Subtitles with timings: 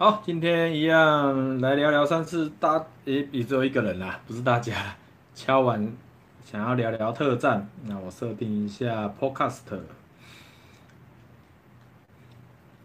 [0.00, 4.94] 好，今天一样来聊聊上次大，也也只有一个人啦，不是大家
[5.34, 5.92] 敲完
[6.44, 9.62] 想要聊聊特战，那我设定一下 Podcast。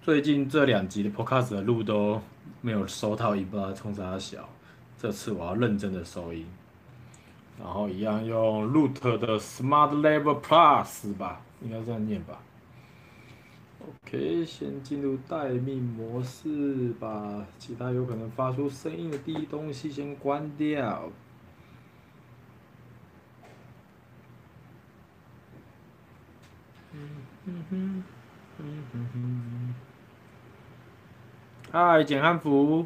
[0.02, 2.20] 最近这两集的 Podcast 的录都
[2.62, 4.50] 没有收到音，不知道冲啥小，
[4.98, 6.48] 这次我要认真的收音，
[7.60, 12.40] 然后一样用 Root 的 Smart Level Plus 吧，应该这样念吧。
[13.86, 21.12] OK，先进入待命模式，把其他有可能发出声音的第一东西先关掉。
[26.93, 27.09] 嗯
[27.45, 28.04] 哼哼，
[28.59, 29.76] 嗯哼哼。
[31.71, 32.85] 嗨，简汉服。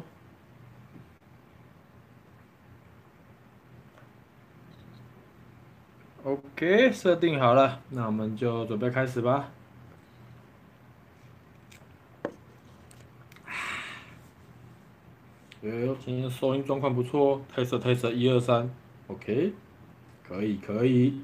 [6.24, 9.50] OK，设定好了，那我们就准备开始吧。
[15.62, 18.70] 哟，今天收音状况不错，test test 一二三
[19.08, 19.52] ，OK，
[20.22, 21.20] 可以可以。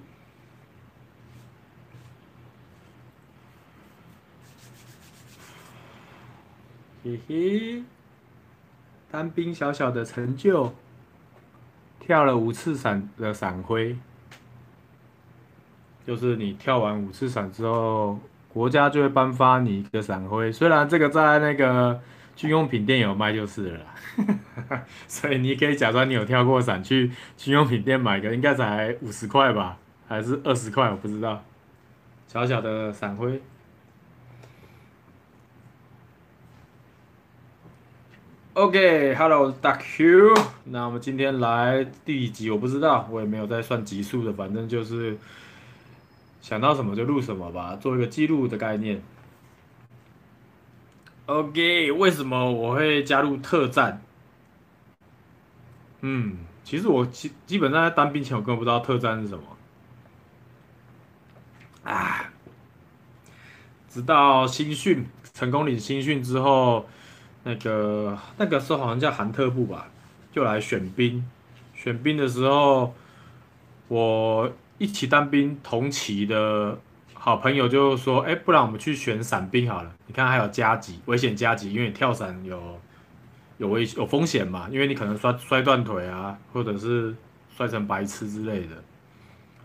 [7.05, 7.85] 嘿嘿，
[9.09, 10.75] 单兵小小的成就，
[12.01, 13.97] 跳了五次伞的伞徽，
[16.05, 20.51] 就是你跳完五次伞之后，国家就会颁发你一个伞徽。
[20.51, 22.01] 虽然这个在那个。
[22.37, 23.87] 军用品店有卖就是了，
[25.07, 31.43] 所以你可以假装你有跳过伞，去军用品店买个，应该才五十块吧，还是二十块，我不知道。
[32.27, 33.41] 小小的伞灰。
[38.55, 42.51] OK，Hello，Duck Hugh，那我们今天来第几集？
[42.51, 45.17] 我不知道，我也没有在算集数的，反正就是
[46.41, 49.03] 想到什么就录什么吧，做一个记录的概念。
[51.27, 54.03] OK，为什么我会加入特战？
[56.03, 59.45] 嗯，其实我基基本上在当兵前，我根本不知道特战是什么。
[61.85, 62.31] 啊，
[63.89, 66.87] 直到新训成功领新训之后，
[67.45, 69.89] 那个那个时候好像叫韩特部吧，
[70.31, 71.27] 就来选兵。
[71.75, 72.95] 选兵的时候，
[73.89, 76.79] 我一起当兵同期的。
[77.25, 79.91] 好朋友就说：“哎，不然我们去选伞兵好了。
[80.07, 82.79] 你看还有加急，危险加急，因为你跳伞有
[83.57, 87.17] 有危有风险嘛，因为你可能摔摔断腿啊，或者是
[87.57, 88.77] 摔成白痴之类的。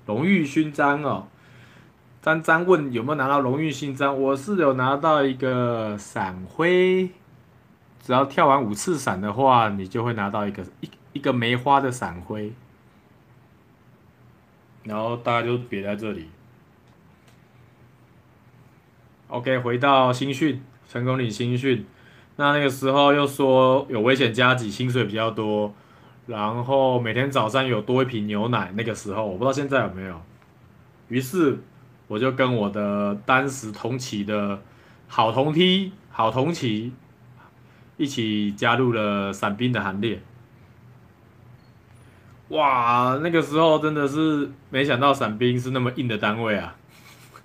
[0.06, 1.28] 荣誉勋章哦，
[2.22, 4.18] 张张问有没有拿到荣誉勋章？
[4.18, 7.10] 我是有拿到一个伞徽，
[8.02, 12.54] 只要跳完五次伞的话，你就会拿到一个一一个梅花的伞徽，
[14.86, 16.30] 然后大家就别在这里。”
[19.30, 20.60] OK，回到新训，
[20.92, 21.86] 成功领新训。
[22.38, 25.72] 那那个时候又说有危险加急，薪水比较多，
[26.26, 28.74] 然后每天早上有多一瓶牛奶。
[28.76, 30.20] 那个时候我不知道现在有没有。
[31.10, 31.60] 于是
[32.08, 34.64] 我就跟我的当时同期的
[35.08, 36.92] 好同梯、好同期
[37.98, 40.20] 一起加入了伞兵的行列。
[42.48, 46.76] 哇，那个时候真的是没想到伞兵是那么硬的单位啊！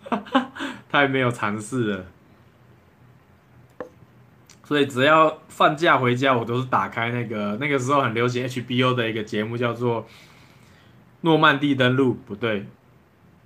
[0.08, 0.50] 哈哈
[0.94, 2.06] 太没有尝试了，
[4.62, 10.02] 所以只要放假回家，我都是打开那个那个时候很流行 HBO 的一个节目，叫做
[11.22, 12.66] 《诺曼底登陆》，不对，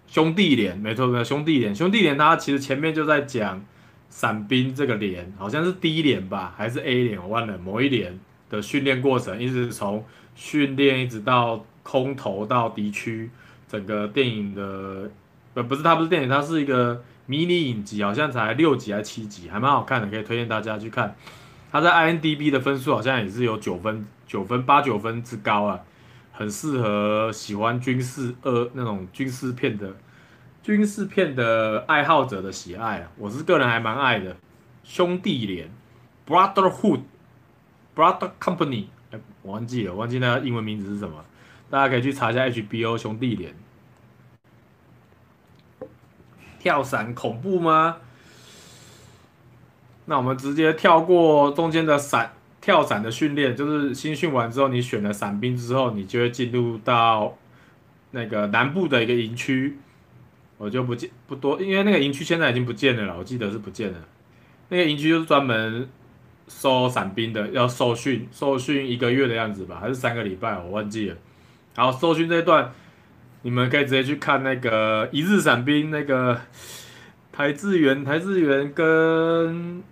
[0.06, 3.64] 兄弟连，没错，没错，兄弟连，兄弟连，它其实前面就在讲
[4.10, 8.20] 伞兵这个连，好像是第一连吧，还是 A 连，我忘了，某一连
[8.50, 10.04] 的训练过程，一直从
[10.34, 13.31] 训练一直到空投到敌区，
[13.66, 15.10] 整个电影的，
[15.54, 17.03] 呃，不是，它不是电影，它是一个。
[17.31, 21.15] 迷你影集好像才六集还是七集，还蛮好看的，可以推荐大家去看。
[21.71, 25.78] 它在 I N D B 的分数好像也是有九分，九分八九分之高啊，
[26.33, 29.94] 很适合喜欢军事呃那种军事片的
[30.62, 33.11] 军事片的爱好者的喜爱啊。
[33.19, 34.34] 我是个人还蛮爱的。
[34.83, 35.71] 兄弟连
[36.26, 41.23] ，Brotherhood，Brother Company，哎，我忘记了，忘记那个英文名字是什么，
[41.69, 43.55] 大家可以去查一下 HBO 兄弟连。
[46.69, 47.97] 跳伞恐怖吗？
[50.05, 57.38] 那我们直接跳过中间的伞跳伞的训练，就是新训完之后，你选了伞兵之后，你就会进入到
[58.11, 59.79] 那个南部的一个营区。
[60.59, 63.99] 我就不见不多，因为那个营区现在已经不见了，我记得是不见了。
[64.69, 65.88] 那个营区就是专门
[66.49, 71.17] 收伞兵的，要受训，受训一个月的样子吧，还是三个礼拜，我忘记了。
[71.75, 72.71] 然后受训这一段。
[73.43, 76.40] 你们可以直接去看那个一日伞兵，那个
[77.32, 79.82] 台志源，台志源跟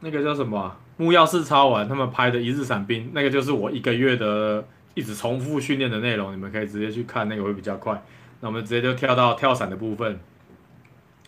[0.00, 4.64] 那个叫什么木曜4超玩他们拍的一日伞兵，那个就是我一个月的
[4.94, 8.00] 一直重复训练的内容，你们可以直接去看，那个会比较快。
[8.40, 10.20] 那我们直接就跳到跳伞的部分，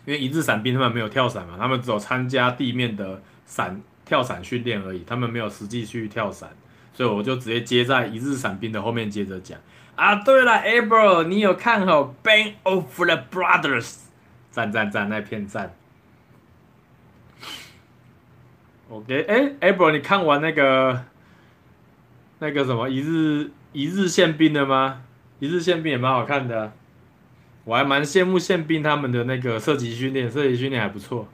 [0.05, 6.49] 因为一日伞兵他们没有跳伞嘛，他们只有参加地面的伞跳伞训练而已，他们没有实际去跳伞，
[6.93, 9.59] 所以我就直接接在一日伞兵的后面接着讲。
[9.95, 13.83] 啊，对了，Abel，你有看好《Band of the Brothers》？
[14.51, 15.73] 赞赞赞，那片赞。
[18.89, 21.05] OK，哎，Abel，你看完那个
[22.39, 25.01] 那个什么一日一日宪兵了吗？
[25.39, 26.71] 一日宪兵也蛮好看的，
[27.63, 31.27] 我还蛮羡慕宪兵他们的那个射击训练，射击训练还不错。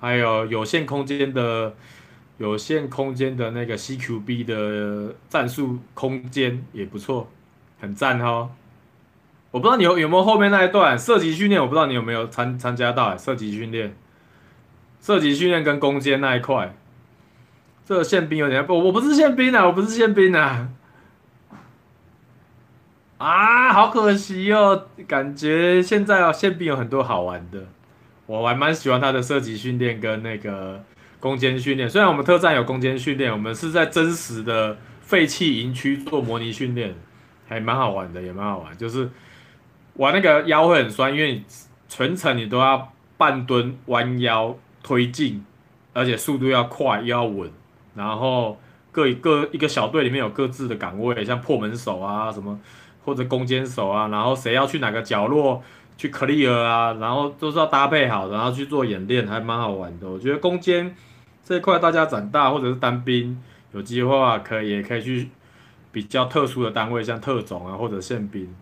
[0.00, 1.74] 还有有限空间的
[2.38, 7.30] 有限空间的那个 CQB 的战术空间也不错。
[7.80, 8.50] 很赞哦！
[9.50, 10.98] 我不知道你有有没有后面那一段？
[10.98, 13.96] 射击训练，我不知道你有没有参参加到，射击训练，
[15.00, 16.74] 射击训练跟攻坚那一块，
[17.86, 20.68] 这个宪兵有点不，我不是宪兵啊，我不是宪兵啊，
[23.16, 27.64] 啊，好可惜哦，感觉现在哦宪兵有很多好玩的，
[28.26, 30.84] 我还蛮喜欢他的射击训练跟那个
[31.20, 36.94] 攻坚训练，虽然我们特战有攻坚训练，我们是在真实的废弃营区做模拟训练。
[37.48, 39.10] 还蛮好玩的，也蛮好玩，就是
[39.94, 41.42] 玩那个腰会很酸，因为
[41.88, 45.42] 全程你都要半蹲弯腰推进，
[45.94, 47.50] 而且速度要快又要稳，
[47.94, 48.58] 然后
[48.92, 52.60] 各一个一个小队里面有各自的岗位，像破门手啊什么，
[53.04, 55.62] 或者攻坚手啊，然后谁要去哪个角落
[55.96, 60.08] 去 clear 啊，然后都是要搭配好，然后去做演练，还蛮好玩的。
[60.08, 60.94] 我觉得攻坚
[61.42, 63.42] 这一块大家长大或者是当兵
[63.72, 65.30] 有机会的话，可以也可以去。
[65.90, 68.54] 比较特殊的单位，像特种啊或者宪兵，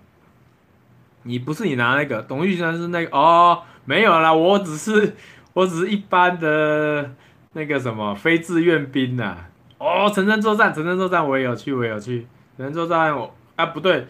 [1.24, 5.14] 你不是你拿那个董玉山是那个哦，没有啦，我只是
[5.52, 7.10] 我只是一般的
[7.54, 9.48] 那个什么非志愿兵呐、啊。
[9.78, 12.26] 哦，城镇作战，城镇作战我也有去，我也有去。
[12.56, 14.06] 城镇作战我啊不对，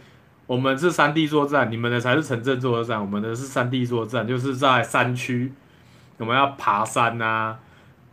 [0.46, 5.52] 我们是山地作战，你们的才是城镇作战，我们的是山地作战，就是在山区，
[6.18, 7.58] 我们要爬山啊，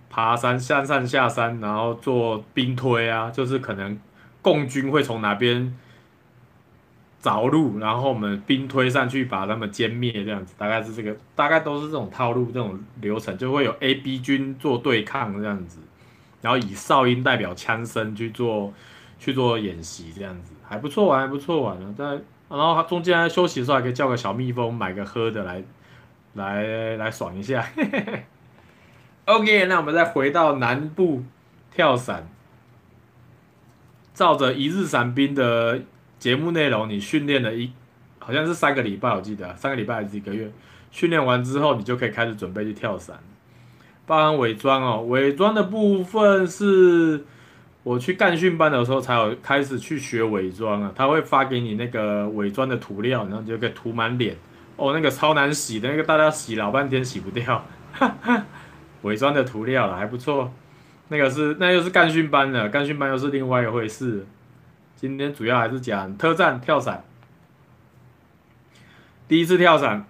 [0.10, 4.00] 爬山上山下山，然后做兵推啊，就是可能。
[4.44, 5.74] 共军会从哪边
[7.20, 15.80] 着陆，然后我们兵推上去把他们歼灭，这样子大概是这个，大概都是这种套路，这种流程就会有 A、B 军做对抗这样子，
[16.42, 18.74] 然后以哨音代表枪声去做
[19.18, 21.96] 去做演习，这样子还不错玩，还不错玩啊。
[21.98, 22.04] 在
[22.50, 25.64] 然后他中间休息的时候还可以叫个小蜜蜂买个喝的来
[26.34, 27.66] 来来爽一下。
[29.26, 31.24] OK，那我们再回到南部
[31.72, 32.28] 跳伞。
[34.14, 35.82] 照着一日伞兵的
[36.20, 37.72] 节目内容，你训练了一
[38.20, 40.52] 好像是三个礼拜，我记得三个礼拜还是一个月。
[40.92, 43.18] 训练完之后，你就可以开始准备去跳伞。
[44.06, 47.26] 包含伪装哦，伪装的部分是
[47.84, 50.92] 我去干训班的时候才有开始去学伪装啊。
[50.96, 54.36] 他会发给你那个伪装的涂料，然后就可以涂满脸。
[54.76, 57.66] 哦，那个超难洗的，那个大家洗老半天洗不掉。
[57.92, 58.46] 哈哈，
[59.02, 60.54] 伪装的涂料了，还不错。
[61.14, 64.26] 那个是，那又是干训班的，干训班又是另外一回事。
[64.96, 67.04] 今天主要还是讲特战跳伞。
[69.28, 70.08] 第一次跳伞，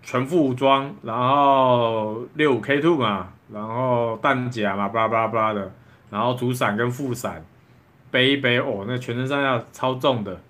[0.00, 5.72] 全副武装，然后六五 K two 嘛，然后弹夹嘛，巴拉巴拉巴拉的，
[6.08, 7.44] 然后主伞跟副伞
[8.12, 10.40] 背一背，哦，那全身上下超重的，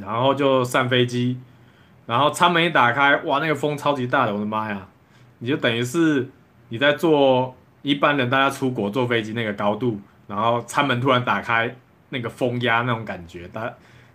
[0.00, 1.38] 然后就上飞机，
[2.06, 4.88] 然后舱门一打开，哇，那个风超级大的，我的妈呀！
[5.38, 6.28] 你就等于是
[6.70, 7.54] 你在做。
[7.86, 11.72] 一般人大家出国坐飞机那个高度，然后舱门突然打开，
[12.08, 13.62] 那个风压那种感觉，大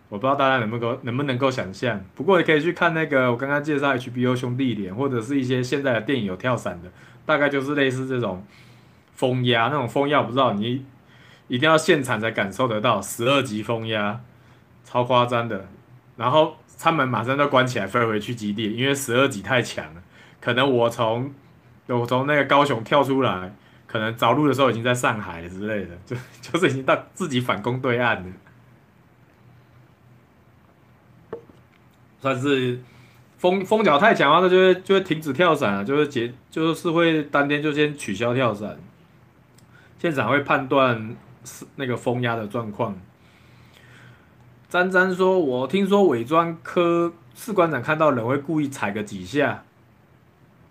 [0.10, 2.04] 我不知道大家能不能够能不能够想象。
[2.14, 6.92] 不过你可以去看那个我刚刚介绍 HBO 兄弟连，或者是一些现在的电影有跳伞的，
[7.26, 8.46] 大概就是类似这种
[9.14, 10.86] 风压，那种风压我不知道你
[11.48, 14.20] 一定要现场才感受得到，十二级风压，
[14.84, 15.66] 超夸张的。
[16.18, 20.02] 然后舱门马上就关起来飞回去基地，因为十二级太强了，
[20.42, 21.34] 可能我从
[21.88, 23.54] 我从那个高雄跳出来。
[23.92, 28.32] 可能着陆的时候已经在上海之类的， 就就是已经到自己反攻对岸了，
[32.22, 32.80] 算是
[33.38, 38.80] 风风脚太强啊，那就会就会停止跳伞了，就会结就是会当天就先取消跳伞，
[40.00, 42.98] 现场会判断是那个风压的状况。
[44.70, 49.66] 詹詹说：“我听说伪装科士官长看到人会故意踩个几下，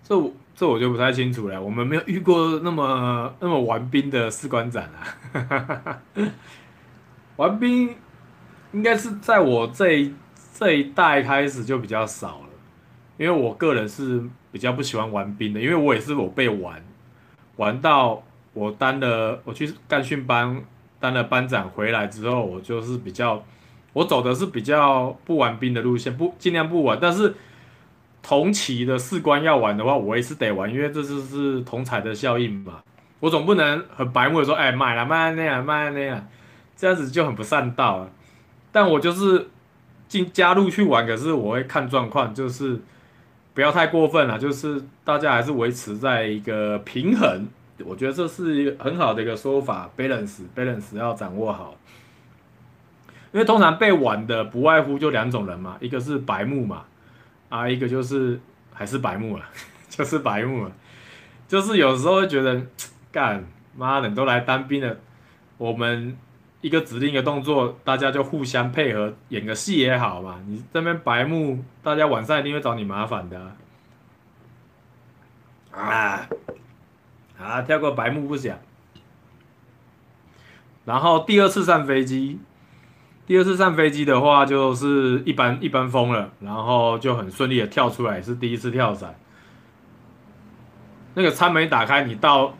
[0.02, 0.18] 这。”
[0.60, 6.02] 这我就不太清楚了，我们没有遇过那么那么玩兵的士官长啊，
[7.36, 7.96] 玩兵
[8.72, 10.14] 应该是在我这一
[10.52, 12.50] 这一代开始就比较少了，
[13.16, 16.84] 因为我个人是比较不喜欢玩兵的，因为我也是我被玩
[17.56, 20.62] 玩到我当了我去干训班
[20.98, 23.42] 当了班长回来之后，我就是比较
[23.94, 27.34] 我走的是比较不玩兵的路线，不尽量不玩，但是
[28.22, 32.82] 同期的士官要玩的话，我也是得玩，因为这就是同彩的效应嘛。
[33.20, 36.26] 我总不能很白目的说，哎，买了买那样买那样，
[36.76, 38.10] 这样子就很不善道了。
[38.72, 39.48] 但我就是
[40.08, 42.80] 进加入去玩，可是我会看状况，就是
[43.52, 47.48] 不要太过分了，就是大家还是维持在一个平衡。
[47.84, 51.74] 我觉得这是一个很好的一个说法，balance balance 要掌握好。
[53.32, 56.84] 因为通常被玩的不外乎就两种人嘛，一个是白目嘛，
[57.50, 58.40] 啊，一个就是
[58.72, 59.44] 还是白目了，
[59.90, 60.72] 就是白目了，
[61.46, 62.66] 就是有时候会觉得。
[63.12, 63.44] 干
[63.76, 64.96] 妈的，都来当兵了，
[65.58, 66.16] 我们
[66.60, 70.40] 一个指令一个动作，大家就互相配合，演个戏也好嘛。
[70.46, 73.56] 你这边白目，大家晚上一定会找你麻烦的。
[75.72, 76.28] 啊，
[77.36, 78.56] 啊，跳过白目不讲。
[80.84, 82.38] 然后第二次上飞机，
[83.30, 89.14] 第二次上飞机的话就是一般一般风了，然后就很顺利的跳出来，是第一次跳伞。
[91.14, 92.52] 那个舱门打开，你到。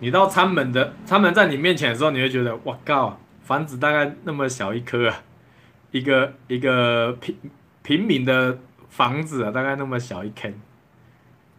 [0.00, 5.22] 你到舱门的舱门在你面前的时候，你会觉得哇靠，房子大概那么小一颗啊，
[5.92, 7.36] 一个一个平
[7.84, 10.52] 平民的房子啊，大概那么小一坑。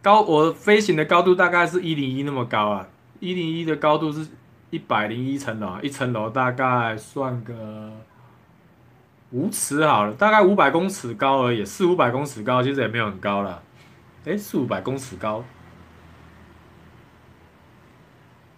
[0.02, 2.86] 高我飞行的高度大概是一零一那么高啊，
[3.20, 4.28] 一零一的高度是
[4.68, 7.90] 一百零一层楼，一层楼大概算个
[9.34, 13.60] 五尺好了，大概五百公尺高而已，四五百公尺高其实也没有很高了，
[14.26, 15.44] 诶，四五百公尺高。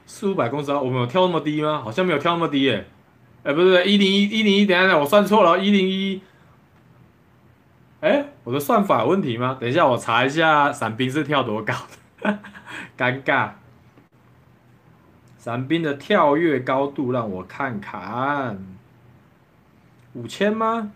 [0.04, 1.80] 四五百公尺高，我们有跳那么低吗？
[1.83, 2.87] 好像没有跳那么低耶。
[3.42, 6.21] 哎，不是，一零一，一零一，等一下，我算错了，一零一。
[8.00, 9.56] 哎，我的算法有问题吗？
[9.59, 11.73] 等一下，我查一下伞兵是跳多高
[12.21, 12.38] 的，
[12.99, 13.52] 尴尬。
[15.38, 18.75] 伞兵的跳跃高度让我看看，
[20.16, 20.92] 五千吗？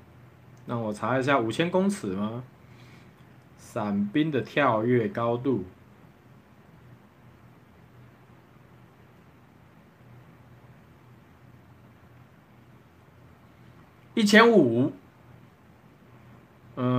[0.66, 2.42] 让我查一下五千公尺吗？
[3.58, 5.66] 伞兵的跳跃高度。
[14.14, 14.94] 一千五，
[16.76, 16.90] 嗯，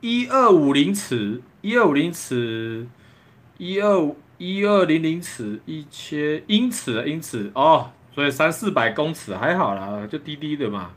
[0.00, 2.86] 一二五零尺，一二五零尺，
[3.58, 10.92] 一二一二零零尺，一千英尺，英尺哦，所以三四百公尺还好啦，就滴滴的嘛，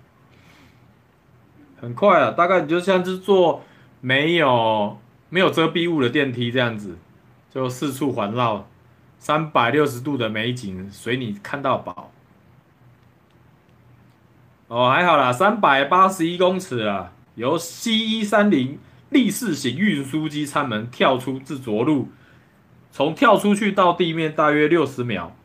[1.81, 3.63] 很快啊，大概你就像是坐
[4.01, 6.97] 没有没有遮蔽物的电梯这样子，
[7.50, 8.67] 就四处环绕，
[9.17, 12.12] 三百六十度的美景随你看到饱。
[14.67, 18.77] 哦，还好啦，三百八十一公尺啊，由 C 一三零
[19.09, 22.09] 立式型运输机舱门跳出至着陆，
[22.91, 25.37] 从跳出去到地面大约六十秒，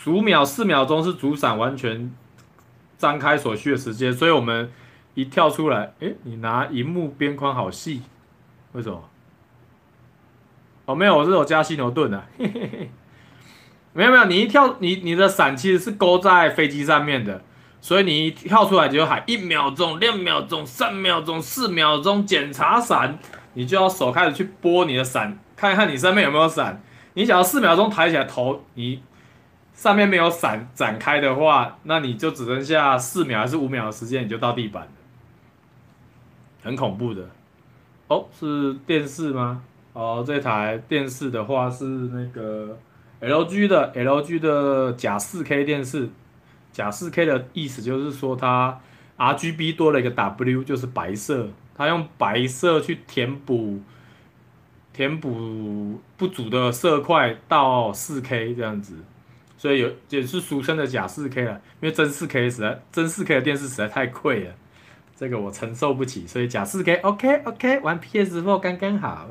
[0.00, 2.14] 数秒四秒钟是主伞完全
[2.96, 4.70] 张开所需的时间，所以我们
[5.14, 8.02] 一跳出来，诶，你拿荧幕边框好细，
[8.72, 9.02] 为什么？
[10.84, 12.24] 哦，没有，我是有加犀牛盾的，
[13.92, 17.42] 没有没有，你一跳，你你的伞其实是勾在飞机上面的。
[17.80, 23.18] 所以你一跳出来就喊一秒钟、两秒钟、三秒钟、四秒钟检查伞，
[23.54, 26.80] 你就要手开始去拨你的伞，看看你上面有没有伞。
[27.14, 29.02] 你想要四秒钟抬起来头，你
[29.78, 34.90] 上面没有伞展开的话，那你就只剩下四秒还是五秒的时间，你就到地板了，
[36.64, 37.30] 很恐怖的。
[38.08, 39.62] 哦，是电视吗？
[39.92, 42.76] 哦，这台电视的话是那个
[43.20, 46.08] LG 的 LG 的假 4K 电视。
[46.72, 48.80] 假四 K 的意思就是说，它
[49.16, 53.80] RGB 多了一个 W，就是白色，它用白色去填补
[54.92, 58.96] 填补不足的色块到四 K 这样子，
[59.58, 61.60] 所以有也是俗称的假四 K 了。
[61.82, 64.54] 因为真四 K 实在真四 K 的电视实在太贵了，
[65.14, 69.28] 这个我承受不起，所以假四 K OK OK 玩 PS4 刚刚好。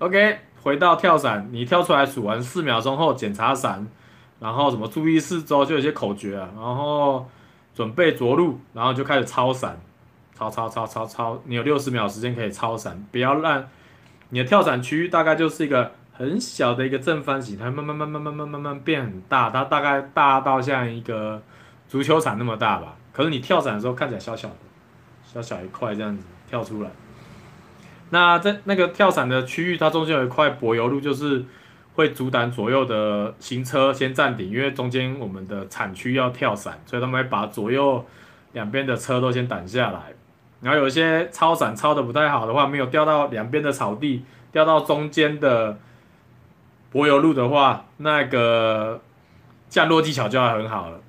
[0.00, 3.86] OK 回到跳伞，你跳出来数完四秒钟后检查伞。
[4.40, 7.26] 然后什么注意四周，就有些口诀啊，然后
[7.72, 9.80] 准备着陆，然后就开始超伞，
[10.36, 13.66] 超超超超超，你有六十秒时间可以超伞，不要让
[14.30, 21.42] 你的跳伞区域大概就是一个很小的一个正方形，它慢慢慢慢慢慢慢慢变很大，它大概大到像一个
[21.86, 22.96] 足球场那么大吧。
[23.12, 24.54] 可是你跳伞的时候看起来小小的，
[25.24, 26.90] 小小一块这样子跳出来。
[28.10, 31.44] 那在那个跳伞的区域，它中间有一块柏油路，就是。
[31.96, 38.04] 会阻挡左右的行车先暂停，因为中间我们的产区要跳伞，所以他们会把左右
[38.50, 40.12] 两边的车都先挡下来。
[40.60, 45.78] 然后有一些超伞超的不太好的话，没有掉到两边的草地，掉到中间的
[46.94, 49.00] 柏油路的话，那个
[49.68, 51.00] 降落技巧就要很好了。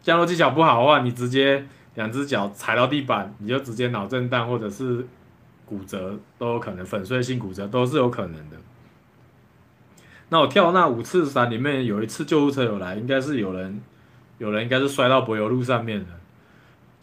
[0.00, 5.06] 降落技巧不好的话，你直接两只脚踩到地板，你就直接脑震荡或者是
[5.66, 8.56] 骨折都有可能，粉碎性骨折都是有可能的。
[10.30, 13.82] 那我跳那五次伞里面有一次救护车有来，应该是有人，
[14.38, 16.06] 有人应该是摔到柏油路上面的。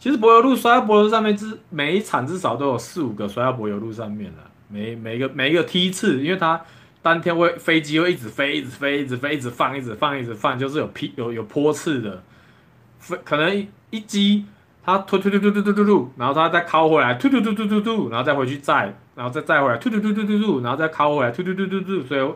[0.00, 4.38] 其实柏油路摔到柏油路上面，至每一场至少都有四五个摔到柏油路上面了。
[4.66, 6.60] 每每一个每一个梯次，因为它
[7.02, 12.22] 当天会飞机会一直飞，一直飞，一直飞，一直放，一直放，一直放，就是有劈有有坡次的，
[12.98, 14.46] 飞可能一机
[14.84, 22.34] 它突突突突突突突突，然后它再靠回来，突突突突突突，然后再回去载，然后再载回来，突突突突突突，然后再靠回来，突突突突突，所以。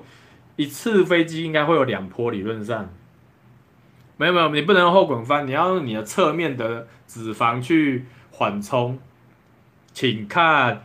[0.58, 2.88] 一次飞机应该会有两波，理论上，
[4.16, 8.98] 没有没有，你不能后滚翻，你要用你的侧面的脂肪去缓冲。
[9.92, 10.82] 请看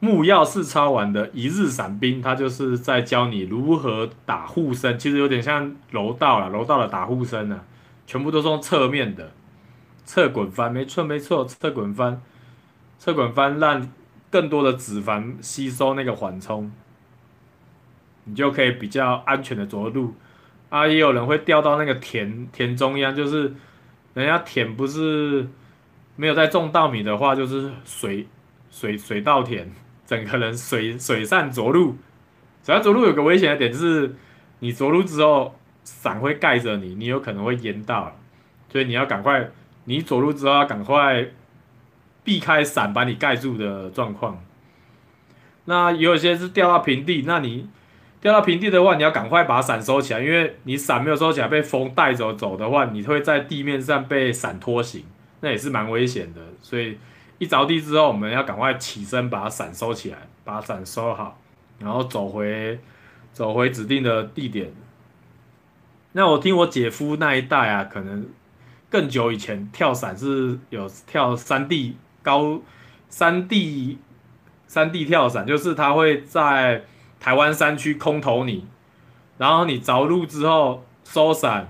[0.00, 7.60] 木曜四超玩的一日伞兵，他就是在教你如何打护身，其实有点像柔道了，柔道的打护身呢，
[8.06, 9.32] 全部都是用侧面的
[10.04, 12.22] 侧滚翻，没错没错，侧滚翻，
[12.98, 13.90] 侧滚翻让
[14.30, 16.70] 更多的脂肪吸收那个缓冲。
[18.24, 20.14] 你就可以比较安全的着陆，
[20.68, 23.54] 啊，也有人会掉到那个田田中央，就是
[24.14, 25.48] 人家田不是
[26.14, 28.28] 没有在种稻米的话，就是水
[28.70, 29.72] 水水稻田，
[30.08, 31.98] 整个人水水上着陆，
[32.64, 34.16] 水上着陆有个危险的点就是，
[34.60, 38.16] 你着陆之后伞会盖着你，你有可能会淹到，
[38.72, 39.50] 所以你要赶快，
[39.84, 41.26] 你着陆之后要赶快
[42.24, 44.42] 避开伞把你盖住的状况。
[45.66, 47.68] 那有些是掉到平地，那你。
[48.20, 55.04] 掉到平地的话，你要赶快把伞收起来，因为你伞没有收起来，被风带走走的话，你会在地面上被伞拖行，
[55.40, 56.40] 那也是蛮危险的。
[56.60, 56.98] 所以
[57.38, 61.38] 一着地之后，我们要赶快起身把伞收起来，把伞收好，
[61.78, 62.78] 然后走回
[63.32, 64.72] 走回指定的地点。
[66.12, 68.28] 那我听我姐夫那一代啊，可能
[68.90, 72.60] 更久以前跳伞是有跳山地高
[73.08, 73.98] 山地
[74.66, 76.84] 山地跳伞，就是他会在。
[77.20, 78.64] 台湾山区空投你，
[79.38, 81.66] 然后你着陆之后收伞，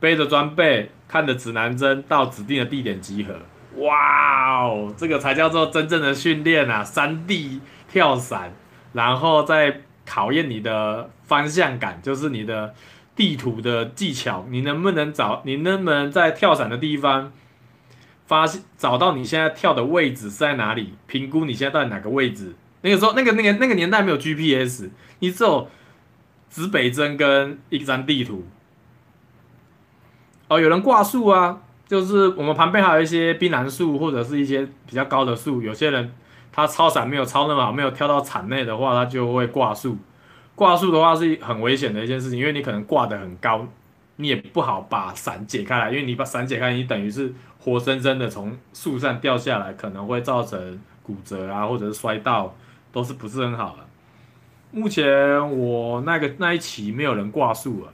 [0.00, 3.36] 背着装备，看着指南针到指定的地点集合。
[3.78, 6.82] 哇哦，这个才叫做真正的训练啊！
[6.82, 8.52] 山地跳伞，
[8.92, 12.74] 然后再考验你的方向感，就是你的
[13.14, 17.32] 地图的技巧，你能不能找，你能不能在跳伞的地方
[18.26, 20.94] 发现找到你现在跳的位置是在哪里？
[21.06, 22.54] 评估你现在到底哪个位置？
[22.82, 25.68] 那个时候，那个那个那个年代没有 GPS，你只有
[26.48, 28.46] 指北针跟一张地图。
[30.48, 35.60] 哦，有人挂树啊，就是我们旁边还有一些槟榔树或者是一些比较高的树。
[35.60, 36.14] 有些人
[36.52, 39.96] 他超伞没有超那么好，没有跳到场内的话，他就会挂树。
[40.54, 43.66] 挂树的话是很危险的一件事情，因为你可能挂得很高，
[44.16, 52.54] 你也不好把伞解开来，因为你把伞解开，你等于是活生生的从树上掉下来，可能会造成骨折啊，或者是摔到。
[52.90, 53.84] 都是不是很好的。
[54.70, 55.04] 目前
[55.56, 57.92] 我那个那一期没有人挂树了，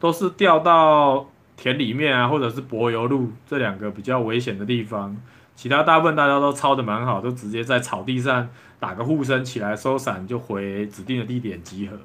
[0.00, 5.16] 都是掉到田里面啊，或者是柏油路这两个比较危险的地方。
[5.54, 11.98] 其他大部分大家都抄的蛮好，都直接在草地上打个护身起来收伞，就回指定的地点集合。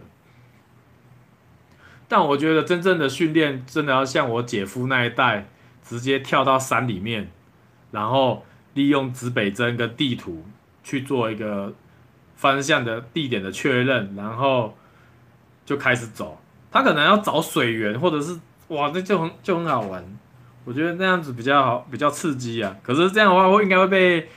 [2.08, 5.48] 但我觉得真正的训练，真的要像我姐夫那一代，
[5.84, 7.30] 直接跳到山里面，
[7.92, 10.46] 然后利用指北针跟地图
[10.84, 11.74] 去做一个。
[12.34, 14.76] 方向的地点的确认，然后
[15.64, 16.42] 就开始走。
[16.72, 18.40] 他可能要找水源，或者是
[18.72, 20.04] 哇，那就很就很好玩。
[20.66, 22.76] 我觉得那样子比较好，比较刺激啊。
[22.84, 24.30] 可是这样的话，我应该会被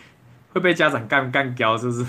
[0.53, 2.05] 会被家长干干掉，是不是？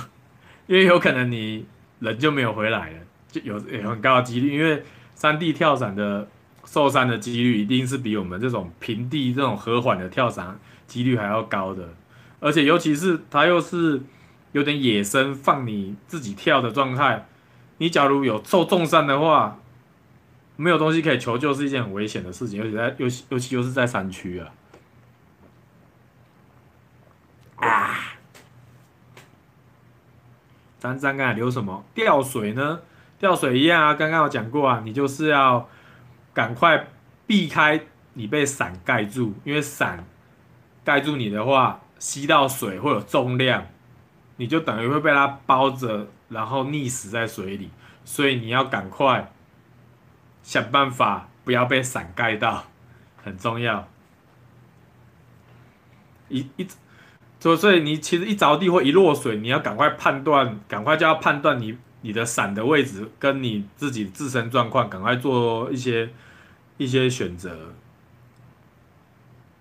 [0.67, 1.65] 因为有可能你
[1.99, 2.97] 人就没有回来了，
[3.31, 4.55] 就有有很高的几率。
[4.57, 4.83] 因为
[5.15, 6.27] 山地跳伞的
[6.65, 11.89] 受伤的几率一定是比我们这种平地这种和缓的跳伞几率还要高的，
[12.39, 14.01] 而且尤其是它又是。
[14.51, 17.25] 有点野生，放你自己跳的状态，
[17.79, 19.59] 你假如有受重伤的话，
[20.55, 24.51] 没有东西可以求救，是一件很危险的事情，而且在尤其尤其又是在山区啊。
[27.57, 27.97] 啊！
[30.79, 31.83] 张张刚才留什么？
[31.93, 32.81] 吊水呢？
[33.17, 35.67] 吊水一样啊，刚刚有讲过啊，你就是要
[36.33, 36.87] 赶快
[37.25, 37.81] 避开
[38.13, 40.05] 你被伞盖住，因为伞
[40.83, 43.65] 盖住你的话，吸到水会有重量。
[44.37, 47.71] 你就等于会被它包着，然后溺死在水里，
[48.03, 49.31] 所以你要赶快
[50.45, 52.65] 想办法不要被伞盖到，
[53.23, 53.87] 很重要。
[56.29, 56.67] 一一，
[57.39, 66.11] 所所以你其实一着地或一落水，你要赶快判断，赶快就要判断你你的伞的位置跟你自己自身状况，赶快做一些
[66.77, 67.73] 一些选择，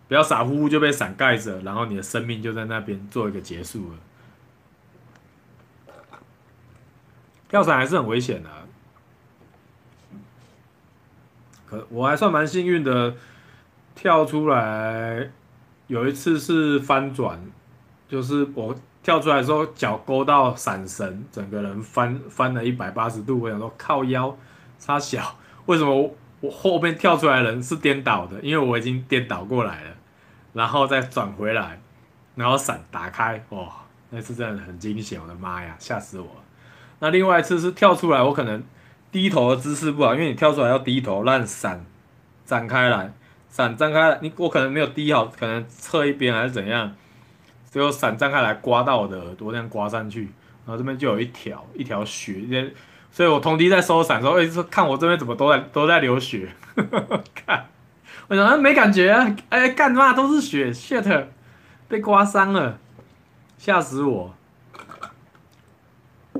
[0.06, 3.98] 不要傻乎乎就被伞盖着，然后你的生命就在那边做一个结束了。
[7.48, 8.63] 跳伞还是很危险的，
[11.90, 13.14] 我还算蛮幸运的，
[13.94, 15.30] 跳出来
[15.86, 17.40] 有一次是翻转，
[18.08, 18.74] 就是我。
[19.04, 23.38] 跳出来的时候，脚勾到伞绳，整个人翻翻了一百八十度。
[23.38, 24.34] 我想说靠腰，
[24.78, 26.10] 差小，为什么
[26.40, 28.40] 我后面跳出来人是颠倒的？
[28.40, 29.90] 因为我已经颠倒过来了，
[30.54, 31.78] 然后再转回来，
[32.34, 33.68] 然后伞打开，哇，
[34.08, 35.20] 那次真的很惊险！
[35.20, 36.26] 我的妈呀，吓死我！
[37.00, 38.62] 那另外一次是跳出来，我可能
[39.14, 41.86] 低头的姿势不好，因为你跳出来要低头，让伞
[42.44, 43.12] 展开来，
[43.48, 46.92] 伞张开来，你我可能没有低好，可能侧一边还是怎样。
[47.70, 50.22] 最后伞张开来刮到我的耳朵，这样刮上去，
[50.66, 52.74] 然后这边就有一条一条血，
[53.12, 56.48] 所以我同梯在收伞的时候，哎，说看我这边怎么都在都在流血，
[57.36, 57.66] 看，
[58.26, 59.12] 我想没感觉，
[59.48, 61.26] 哎，干嘛都是血，shit，
[61.86, 62.80] 被刮伤了，
[63.58, 64.34] 吓死我，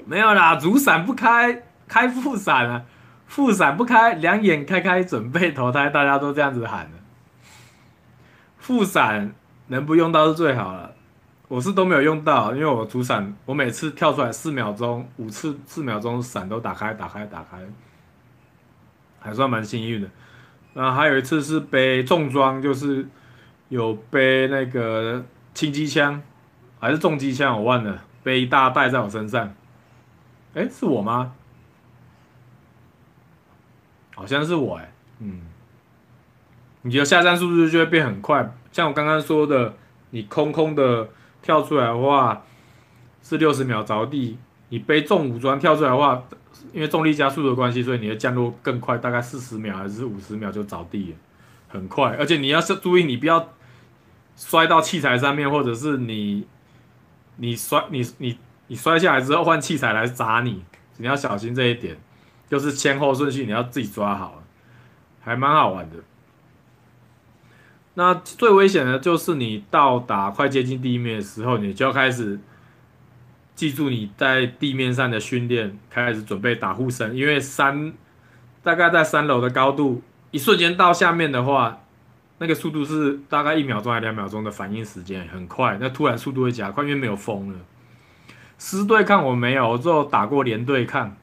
[0.06, 1.62] 没有啦，主伞不开，
[1.94, 2.82] 开副伞啊，
[3.28, 6.98] 副伞不开，两眼开开准备投胎，大家都这样子喊的，
[8.58, 9.32] 副伞
[9.68, 10.90] 能不用到是最好了。
[11.46, 17.58] 我是都没有用到，因为我主伞，我每次跳出来四秒钟，五次四秒钟伞都打开，打开，打开，
[19.20, 20.08] 还算蛮幸运的。
[20.72, 23.06] 然后还有一次是背重装，就是
[23.68, 26.20] 有背那个轻机枪，
[26.80, 29.54] 还是重机枪，我忘了，背一大袋在我身上。
[30.54, 31.34] 哎，是我吗？
[34.14, 35.40] 好像是我哎，嗯。
[36.82, 39.74] 你觉得下山速度就会变很快，像我刚刚说的，
[40.10, 41.08] 你空空的。
[41.44, 42.42] 跳出来的话
[43.22, 44.38] 是六十秒着地，
[44.70, 46.24] 你背重武装跳出来的话，
[46.72, 51.16] 因为重力加速的关系，所以你的降落更快，大概四十秒还是五十秒就着地了，
[51.68, 52.16] 很快。
[52.18, 53.46] 而且你要是注意，你不要
[54.34, 56.46] 摔到器材上面，或者是你
[57.36, 60.64] 你摔你你你摔下来之后换器材来砸你，
[60.96, 61.94] 你要小心这一点，
[62.48, 64.42] 就是前后顺序你要自己抓好，
[65.20, 65.96] 还蛮好玩的。
[67.94, 72.40] 那最危险的就是你到达快接近地面的时候，你就要开始
[73.54, 77.92] 记住你在地面上的训练，开始准备打护身，因为三
[78.64, 80.02] 大概在三楼的高度，
[80.32, 81.82] 一瞬间到下面的话，
[82.38, 85.78] 那个速度是大概一秒钟还两秒钟的反应时间，很快。
[85.80, 87.58] 那突然速度会加快，因为没有风了。
[88.58, 91.16] 师对抗我没有，我只有打过连对抗，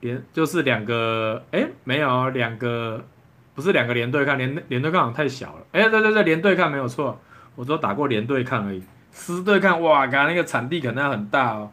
[0.00, 3.04] 连就是两个，哎，没有两个。
[3.52, 5.66] 不是两个连对抗，连连对抗太小了。
[5.72, 7.20] 哎，对对对，连对抗没有错，
[7.56, 8.82] 我只打过连对抗而已。
[9.12, 11.70] 师对抗，哇，刚刚那个场地可能很大哦，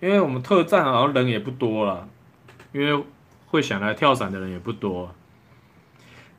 [0.00, 2.08] 因为我们特战好像人也不多了，
[2.72, 3.04] 因为
[3.46, 5.14] 会想来跳伞的人也不多，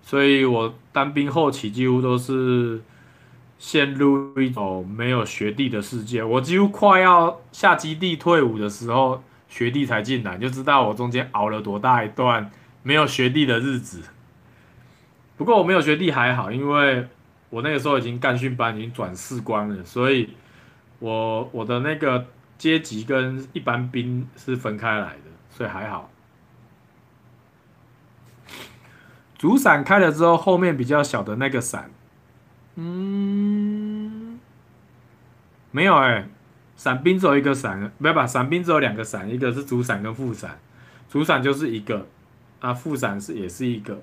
[0.02, 2.82] 所以我当兵后期几乎都是
[3.60, 6.24] 陷入一种没有学弟的世界。
[6.24, 9.22] 我几乎快要下基地退伍的时候，
[9.56, 12.52] 学弟才进来，就知道我中间熬了多大一段
[12.84, 14.04] 没有学弟的日子。
[15.38, 17.08] 不过我没有学弟还好，因为
[17.50, 20.36] 我那个时候已经干训班已经转士官了，所以
[21.00, 26.12] 我我的那个阶级跟一般兵是分开来的，所以还好。
[29.38, 31.90] 主伞开了之后，后面比较小的那个伞，
[32.76, 34.38] 嗯，
[35.72, 36.28] 没有哎、
[36.76, 38.28] 伞兵只有一个伞，不要把？
[38.28, 40.60] 伞兵只有两个伞，一个是主伞跟副伞，
[41.10, 42.06] 主伞就是一个，
[42.60, 44.02] 啊，副伞是也是一个。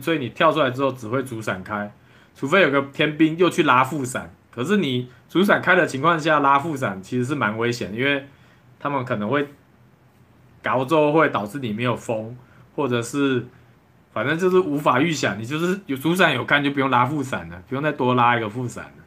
[0.00, 1.92] 所以你跳出来之后只会主伞开，
[2.34, 4.32] 除非有个天兵又去拉副伞。
[4.52, 8.26] 可是你主伞开的情况下拉副伞其实是蛮危险，因为
[8.78, 9.48] 他们可能会
[10.62, 12.36] 搞之后会导致你没有风，
[12.76, 13.46] 或者是
[14.12, 15.38] 反正就是无法预想。
[15.38, 19.04] 你就是有主伞有看就不用拉副伞了，不用再多拉一个副伞了。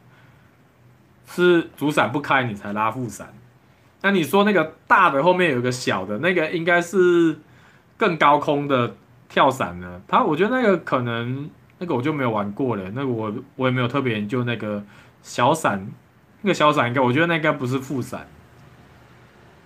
[1.26, 3.34] 是主伞不开你才拉副伞。
[4.02, 7.38] 那你说那个大的后面有个小的，那个应该是
[7.96, 8.96] 更高空的。
[9.26, 10.00] 跳伞呢？
[10.06, 14.84] 他我觉得那个可能那个我就没有玩过了，那个我我也没有特别研究那个
[15.22, 15.88] 小伞，
[16.42, 18.28] 那个小伞应该我觉得那应该不是副伞，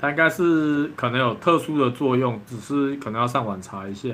[0.00, 4.08] 它应该是可能有特殊的作用，只是可能要上网查一下。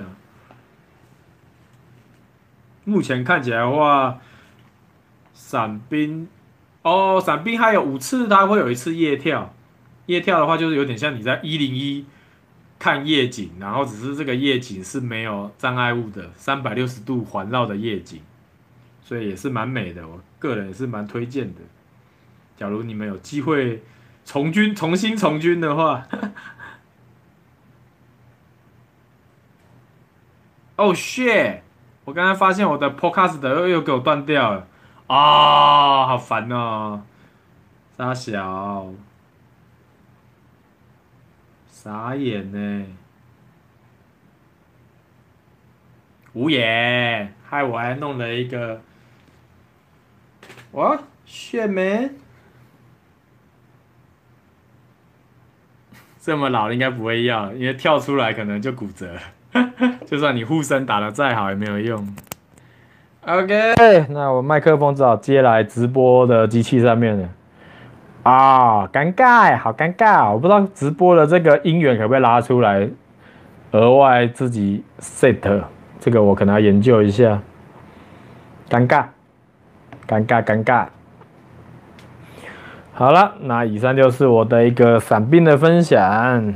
[2.83, 4.19] 目前看起来的话，
[5.35, 6.27] 伞兵
[6.85, 9.55] 哦，伞兵还有五次，它会有一次夜跳。
[10.05, 12.05] 夜跳的话，就是有点像你在一零一
[12.79, 18.21] 看夜景，然后只是这个夜景是没有障碍物的，三百六十度环绕的夜景，
[19.03, 20.07] 所以也是蛮美的。
[20.07, 21.63] 我个人也是蛮推荐的。
[22.55, 23.83] 假如你们有机会
[24.27, 26.07] 从军、重新从军的话，
[30.77, 31.61] 哦、shit！
[32.05, 34.69] 我刚才发现我的 podcast 又又给我断掉了。
[35.07, 37.03] 啊、好烦哦！
[37.97, 38.93] 傻小，
[41.69, 42.87] 傻眼呢，
[46.33, 48.83] 无言，害我还弄了一个，
[50.73, 52.15] 哇，shit man！
[56.19, 59.17] 这么老应该不会要，因为跳出来可能就骨折。
[60.07, 62.17] 就算你护身打得再好也没有用。
[63.27, 67.29] OK，那我麦克风只好接来直播的机器上面了。
[68.23, 72.87] 啊，尴尬，好尴尬，我不知道直播的这个音源可不可以拉出来，
[73.71, 75.63] 额外自己 set，
[75.99, 77.41] 这个我可能要研究一下。
[78.69, 79.05] 尴尬，
[80.07, 80.87] 尴尬，尴尬。
[82.93, 86.55] 好了，那以上就是我的一个散兵的分享。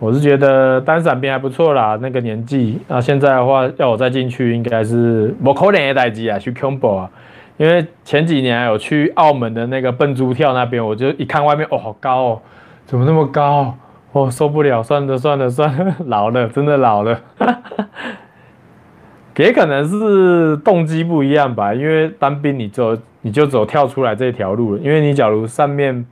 [0.00, 7.10] 我是觉得单伞兵还不错啦，那个年纪啊，现在的话要我再进去，应该是不可能的代志啊，去 combo 啊，
[7.56, 12.40] 因为前几年有去澳门的那个笨猪跳那边，我就一看外面哦，好高哦，
[12.86, 13.74] 怎么那么高？
[14.12, 17.20] 哦，受不了，算了算了算了，老了，真的老了，
[19.36, 26.06] 也可能是动机不一样吧，因为当兵你走你就走跳出来这条路了，因为你假如上面。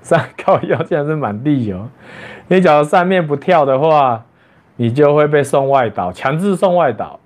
[0.00, 1.86] 上靠腰竟然是满地油，
[2.48, 4.24] 你假如上面不跳的话，
[4.76, 7.20] 你就会被送外岛，强制送外岛。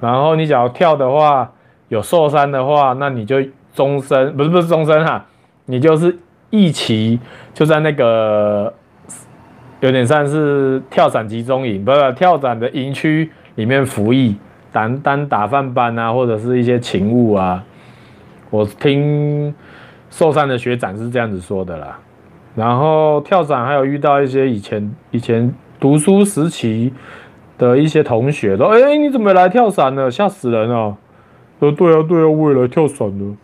[0.00, 1.50] 然后你假如跳的话，
[1.88, 5.24] 有受伤的话，那你就终身不是不是终身哈，
[5.64, 6.18] 你就是
[6.50, 7.18] 一期
[7.54, 8.72] 就在那个
[9.80, 14.36] 有点像是跳伞集中营，不是跳伞的营区里面服役，
[14.72, 17.64] 当当打饭班啊，或者是一些勤务啊。
[18.50, 19.54] 我听
[20.10, 21.98] 受伤的学长是这样子说的啦。
[22.56, 26.92] 然后跳伞还有遇到一些以前以前读书时期
[27.58, 30.10] 的一些同学说：“哎，你怎么来跳伞了？
[30.10, 30.96] 吓死人了！”
[31.60, 33.36] 说：“对啊，对啊，我也来跳伞了。”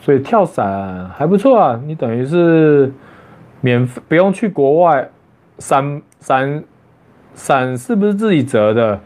[0.00, 2.92] 所以跳伞还不错啊，你等于是
[3.60, 5.08] 免费，不用去国外。
[5.58, 6.64] 伞伞
[7.32, 9.00] 伞是不是自己折的？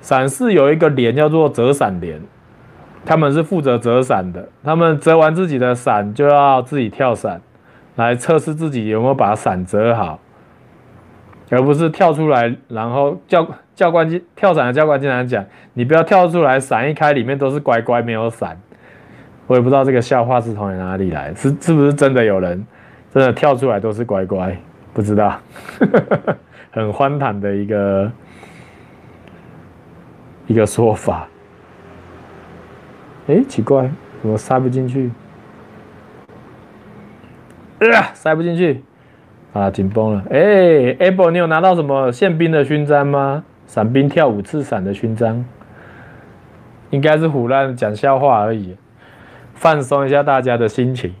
[0.00, 2.20] 伞是有一个帘叫做折伞帘。
[3.04, 7.40] 他们是负责折伞的，他们折完自己的伞就要自己跳伞，
[7.96, 10.18] 来测试自己有没有把伞折好，
[11.50, 18.58] 而不是跳出来，然后教教官跳伞的教官经常讲，你不要跳出来，伞一开里面都是乖乖没有伞。
[19.46, 22.66] 我也不知道这个笑话是从哪里来，是是不是真的有人
[23.12, 24.56] 真的跳出来都是乖乖？
[24.94, 25.36] 不知道，
[26.72, 28.10] 很荒唐的一个
[30.46, 31.28] 一个说法。
[33.26, 35.10] 哎，奇怪，怎么塞不进去？
[37.80, 38.82] 啊，塞不进去，
[39.52, 40.24] 啊，紧绷了。
[40.30, 43.44] 哎，Apple，你有拿到什么宪兵的勋章吗？
[43.66, 45.44] 伞兵跳五次伞的勋章，
[46.90, 48.76] 应该是胡乱讲笑话而已，
[49.54, 51.14] 放松一下大家的心情。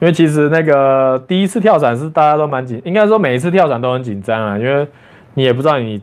[0.00, 4.88] 因为其实那个第一次跳伞是大家都蛮紧，应该说每一次跳伞都很紧张啊，因为
[5.34, 6.02] 你也不知道你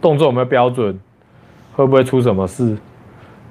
[0.00, 0.98] 动作有没有标准，
[1.74, 2.76] 会不会出什么事。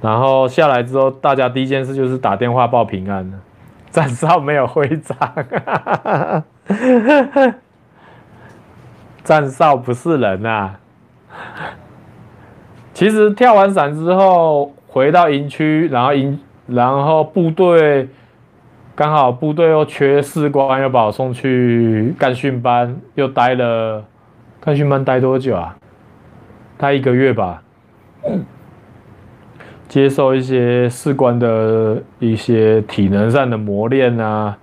[0.02, 3.38] 然后下来之后，大家第一件事就是打电话报平安了。
[3.92, 5.18] 站哨没有徽章，
[9.24, 10.80] 站哨不是人啊。
[12.94, 18.08] 其实跳完伞之后回到营区，然后营然后部队
[18.96, 24.06] 刚好部队又缺士官，又把我送去干训班，又待了
[24.62, 25.76] 干训班待多久啊？
[26.78, 27.62] 待一个月吧。
[29.92, 34.58] 接受一些士官的一些体能上的磨练啊，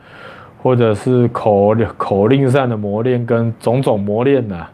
[0.63, 4.69] 或者是口口令上的磨练跟种种磨练呐。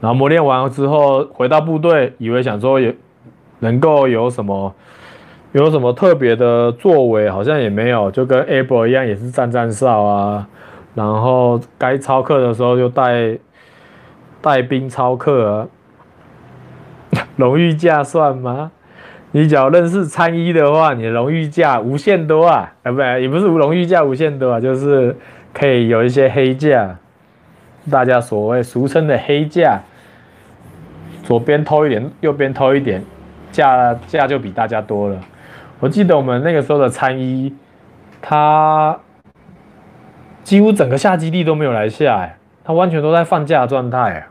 [0.00, 2.94] 然后磨练完了之后回到部队，以为想说也
[3.58, 4.72] 能够有什么
[5.50, 10.48] 有什么特别的作为，好像也没有，就跟 Able 一样，也是站站哨啊。
[10.94, 13.36] 然后该操课的时候就带
[14.40, 15.66] 带兵操课啊。
[17.36, 18.72] 荣誉价算吗？
[19.32, 22.72] 你只要认识参一的话，你荣誉价无限多啊！
[22.82, 25.16] 啊，不，也不是荣誉价无限多啊，就是
[25.54, 26.96] 可以有一些黑价，
[27.88, 29.78] 大家所谓俗称的黑价，
[31.22, 33.04] 左边偷一点，右边偷一点，
[33.52, 35.16] 价价就比大家多了。
[35.78, 37.54] 我记得我们那个时候的参一，
[38.20, 38.98] 他
[40.42, 44.26] 几乎整个下基地都没有来下，哎，他完全都在放假状态。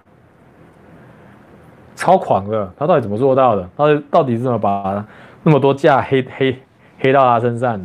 [1.99, 3.69] 超狂的，他到底怎么做到的？
[3.75, 5.05] 他到底是怎么把
[5.43, 6.57] 那么多架黑黑
[6.97, 7.77] 黑到他身上？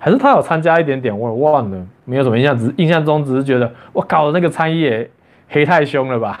[0.00, 5.08] 还是他有参加一点点，我也忘了，没有什么印象，只印象中只是觉得我靠，那个参议也
[5.48, 6.40] 黑太凶了吧，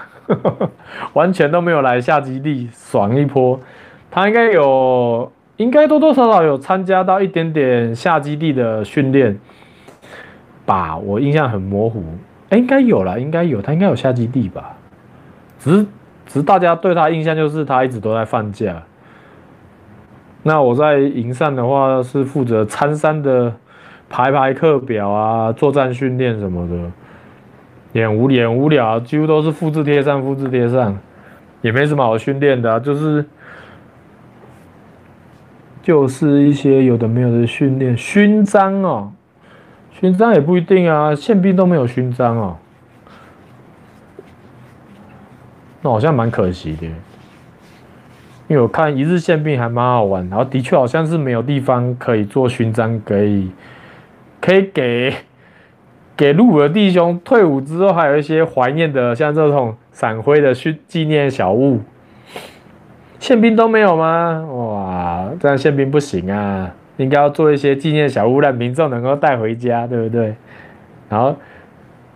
[1.14, 3.60] 完全都没有来下基地爽一波。
[4.10, 9.38] 他应该有，应该多多少少有参加到一点点下基地的训练
[10.64, 12.02] 吧，我印象很模糊。
[12.48, 14.74] 哎，应该有啦，应该有，他应该有下基地吧？
[15.60, 15.86] 只是，
[16.42, 18.82] 大家对他印象就是他一直都在放假。
[20.42, 23.52] 那我在营上的话是负责参山的
[24.08, 26.90] 排排课表啊，作战训练什么的，
[27.92, 30.96] 也无聊，无聊，几乎都是复制贴上，复制贴上，
[31.62, 33.24] 也没什么好训练的，就是
[35.82, 39.12] 就是一些有的没有的训练，勋章哦。
[39.90, 42.56] 勋章也不一定啊，宪兵都没有勋章哦，
[45.90, 46.86] 好像蛮可惜的，
[48.48, 53.50] 因为我看一日宪兵还蛮好玩，然后的确好像是没有地方可以做勋章，可以
[54.40, 55.14] 可以给
[56.16, 61.80] 给入伍的弟兄退伍之后还有一些怀念的，像这种闪灰的去纪念小物，
[63.18, 64.44] 宪兵都没有吗？
[64.50, 66.70] 哇，这样宪兵不行啊。
[66.98, 70.34] 应该要做一些纪念小物，让民众能够带回家，对不对？
[71.10, 71.36] 然后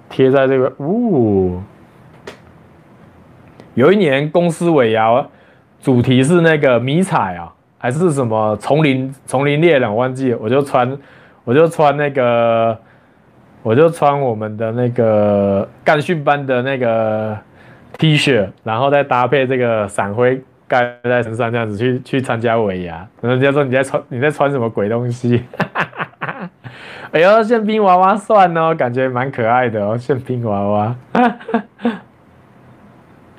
[0.09, 1.61] 贴在这个，呜、
[3.75, 5.27] 有一年公司尾牙，
[5.81, 10.39] 主题是那个迷彩啊，还是什么丛林丛林猎人，忘记了。
[10.41, 10.99] 我就穿，
[11.45, 12.79] 我就穿那个，
[13.63, 17.39] 我就穿我们的那个干训班的那个
[17.99, 20.43] T 恤，然后再搭配这个闪灰。
[20.71, 25.43] 盖在身上这样子去去参加尾牙，人家说你在穿你在穿什么鬼东西？
[27.11, 30.97] 哎呦，宪兵娃娃算哦，感觉蛮可爱的哦，宪兵娃娃。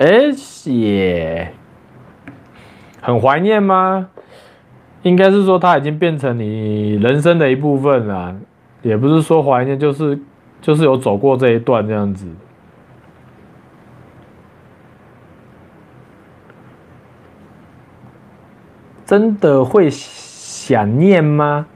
[0.02, 1.52] 哎，血，
[3.00, 4.08] 很怀念吗？
[5.02, 8.34] 应该是说它已经变成你人生的一部分了，
[8.82, 10.18] 也不是说怀念，就是
[10.60, 12.26] 就是有走过这一段这样子。
[19.06, 21.66] 真的会想念吗？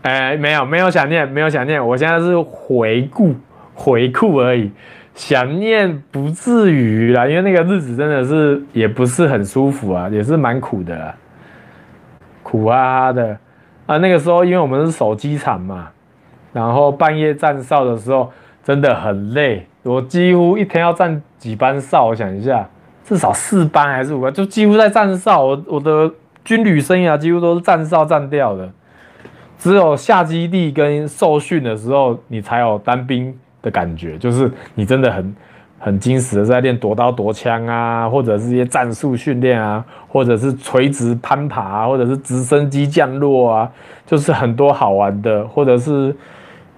[0.00, 1.86] 哎，没有，没有想念，没有想念。
[1.86, 3.34] 我现在是回顾，
[3.74, 4.70] 回顾而已。
[5.16, 11.14] 想念不至于啦，因为那个日子真的是也不是很舒服啊，也是蛮苦的，
[12.44, 13.36] 苦啊的
[13.86, 13.96] 啊。
[13.96, 15.88] 那个时候，因为我们是守机场嘛，
[16.52, 18.30] 然后半夜站哨的时候
[18.62, 19.66] 真的很累。
[19.82, 22.06] 我几乎一天要站几班哨？
[22.06, 22.68] 我想一下，
[23.02, 25.42] 至少四班还是五班，就几乎在站哨。
[25.42, 26.08] 我我的。
[26.44, 28.70] 军旅生涯几乎都是站哨站掉的，
[29.58, 35.36] 只有下基地跟受训的时候，你才有当兵的感觉，就是你真的很
[35.78, 43.70] 很精实的在练夺刀夺枪啊，或者是一些战术训练啊，或者是垂直攀爬啊，或者是直升机降落啊，
[44.06, 46.14] 就是很多好玩的，或者是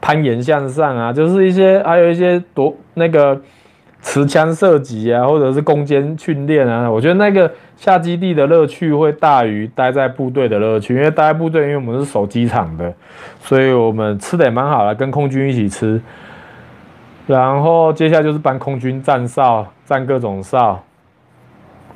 [0.00, 3.38] 攀岩向上啊，就是一些还有一些夺那个。
[4.00, 12.94] 持枪射击啊，或者是攻坚训练啊，我觉得那个下基地的乐趣会大于待在部队的乐趣，因为待在部队，因为我们是守机场的，
[13.42, 16.00] 所以我们吃的也蛮好的，跟空军一起吃。
[17.28, 20.82] 然后接下来就是帮空军站哨，站各种哨。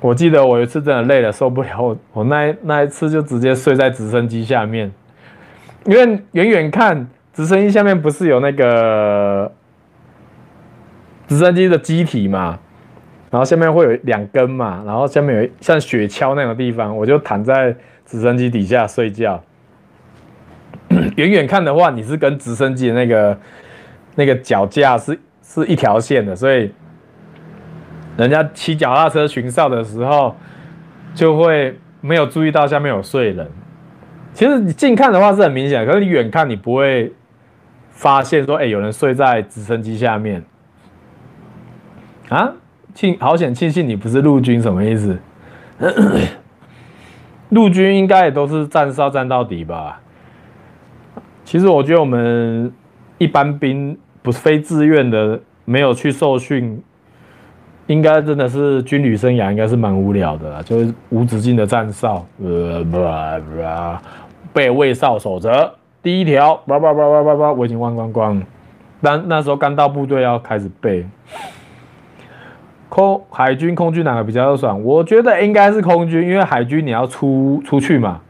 [0.00, 4.92] 我记得我有一次真的累了，受不了，我 那那一次就直接睡在直升机下面，
[5.86, 9.50] 因为远远看直升机下面不是有那个。
[11.28, 12.58] 直升机的机体嘛，
[13.30, 19.42] 然后下面会有两根嘛，然后下面有像雪橇那种地方，我就躺在直升机底下睡觉。
[21.16, 23.38] 远远看的话，你是跟直升机的那个
[24.14, 26.70] 那个脚架是是一条线的，所以
[28.16, 30.36] 人家骑脚踏车巡哨的时候，
[31.14, 33.50] 就会没有注意到下面有睡人。
[34.34, 37.12] 其实你近看的话是很明显，可是你远看你不会
[37.90, 40.42] 发现说，哎，有人睡在直升机下面。
[42.28, 42.50] 啊，
[42.94, 45.18] 庆好险，庆幸你不是陆军，什么意思？
[47.50, 50.00] 陆军应该也都是站哨站到底吧？
[51.44, 52.72] 其实我觉得我们
[53.22, 56.82] 一般兵不是非自愿的，没有去受训，
[57.86, 62.98] 应该真的是军旅生涯应该是蛮无聊的啦，就是无止境的站哨，呃，不不
[64.52, 68.42] 背卫哨守则第一条，叭叭叭叭叭叭，我已经忘光光。
[69.00, 71.06] 但那时候刚到部队要开始背。
[72.88, 74.82] 空海军、空军哪个比较爽？
[74.82, 78.20] 我觉得应该是空军，因为海军你要出出去嘛，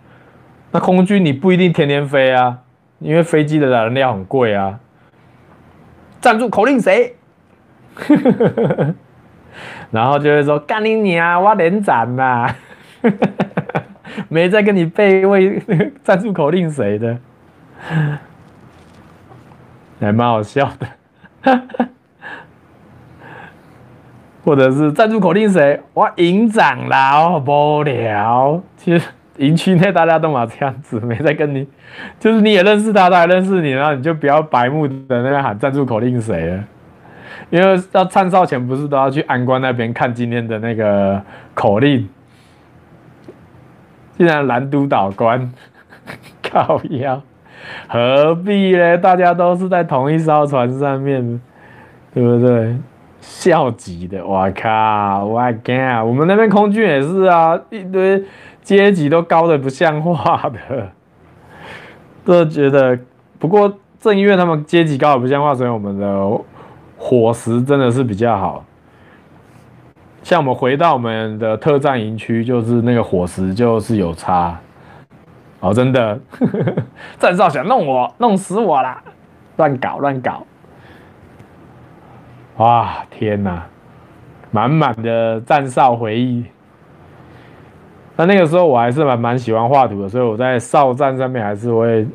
[0.70, 2.58] 那空军你不一定天天飞啊，
[3.00, 4.78] 因为飞机的燃料很贵啊。
[6.22, 6.48] 站住！
[6.48, 7.14] 口令谁？
[9.90, 12.54] 然后就会说干你娘，我连长呐，
[14.30, 15.60] 没在跟你背位
[16.02, 17.18] 站住口令谁的。
[20.00, 20.86] 还蛮好笑的。
[24.44, 25.80] 或者是赞助口令谁？
[25.92, 28.62] 我，营长啦，无聊。
[28.76, 29.08] 其实
[29.38, 31.66] 营区内大家都嘛这样子，没在跟你，
[32.18, 36.64] 就是你也认识他，他也认识你，然后你就不要白目的那边喊赞助口令谁了。
[37.50, 41.20] 因为要唱哨前不是都要去安官那边看今天的那个
[41.54, 42.08] 口令？
[44.16, 45.52] 既然蓝督导官
[46.42, 47.20] 靠腰，
[47.88, 48.96] 何必呢？
[48.98, 51.40] 大家都是在同一艘船上面，
[52.14, 52.76] 对不对？
[53.20, 58.22] 校级的，我靠，我靠，我们那边空军也是啊，一堆
[58.62, 60.88] 阶级都高的不像话的，
[62.24, 62.98] 都觉得。
[63.38, 66.40] 不过正因为他们阶级高的不像话，所以我们的
[66.96, 68.64] 伙食真的是比较好。
[70.22, 74.56] 像我们回到我们的特战营区，就是那个伙食就是有差。
[75.58, 76.20] 哦，真的，
[77.18, 79.02] 战少想弄我，弄死我啦，
[79.56, 80.46] 乱搞乱搞。
[82.58, 83.66] 哇天哪，
[84.52, 86.44] 满满的战哨回忆。
[88.16, 92.06] 那那个时候我还是蛮蛮喜欢画图的，所以我在哨站上面还是会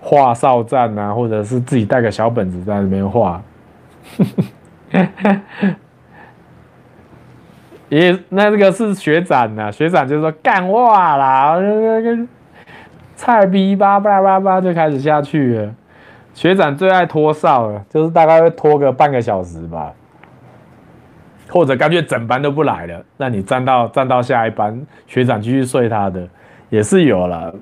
[0.00, 3.40] 画哨站啊，或者是自己带个小本子在那边画。
[7.88, 12.18] 也那这个是学长呐，学长就说干话啦，那个
[13.14, 15.72] 菜逼吧吧吧吧就开始下去了。
[16.34, 19.92] 学长最爱拖哨了，就是大概会拖个半个小时吧，
[21.54, 26.28] 或者干脆整班都不来了，那你站到站到下一班，学长继续睡他的，
[26.68, 27.54] 也是有了，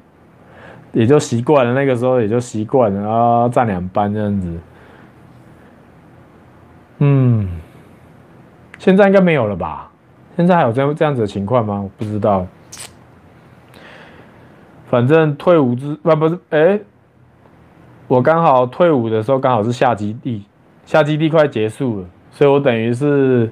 [0.92, 1.74] 也就习惯了。
[1.74, 4.58] 那个时候也就习惯了，然后站两班这样子。
[7.00, 7.46] 嗯，
[8.78, 9.90] 现在应该没有了吧？
[10.38, 11.82] 现在还有这样这样子的情况吗？
[11.82, 12.46] 我不知道。
[14.86, 16.80] 反正退伍之不不是哎。
[18.08, 20.44] 我刚好退伍的时候，刚好是下基地，
[20.84, 23.50] 下基地快结束了，所以我等于是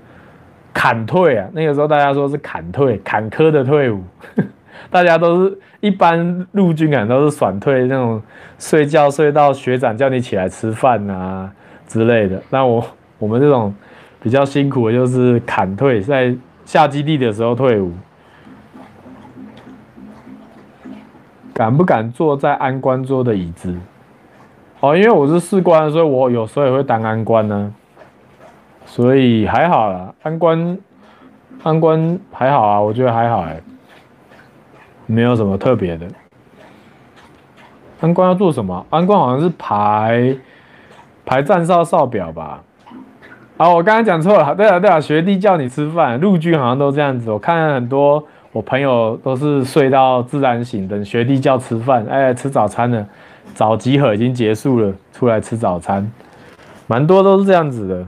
[0.73, 1.49] 坎退啊。
[1.53, 4.03] 那个时候大家说是坎退，坎坷的退伍，
[4.91, 8.23] 大家都是一般陆军啊，都是爽退那种，
[8.59, 11.51] 睡觉睡到学长叫你起来吃饭啊
[11.87, 12.43] 之类的。
[12.51, 12.85] 那我
[13.18, 13.75] 我们这种
[14.23, 17.93] 比较辛苦的，就是坎退，在下基地的时候退伍。
[21.53, 23.77] 敢不敢坐在安官桌的椅子？
[24.81, 27.75] 哦，因为我是士官，所以我有时候也会当安官呢，
[28.91, 30.12] 所以还好啦。
[30.24, 30.78] 安官，
[31.62, 33.61] 安官还好啊，我觉得还好哎，
[35.07, 36.09] 没有什么特别的。
[38.01, 38.84] 安官要做什么？
[38.91, 40.36] 安官好像是排
[41.24, 42.61] 排站哨哨表吧？
[43.59, 47.30] 啊，我刚刚讲错了，对啊对啊，学弟叫你吃饭，陆军好像都这样子。
[47.30, 53.07] 我看很多我朋友都是睡到自然醒，等学弟叫吃饭，哎，吃早餐了。
[53.55, 56.11] 早集合已经结束了，出来吃早餐，
[56.88, 58.05] 蛮多都是这样子的。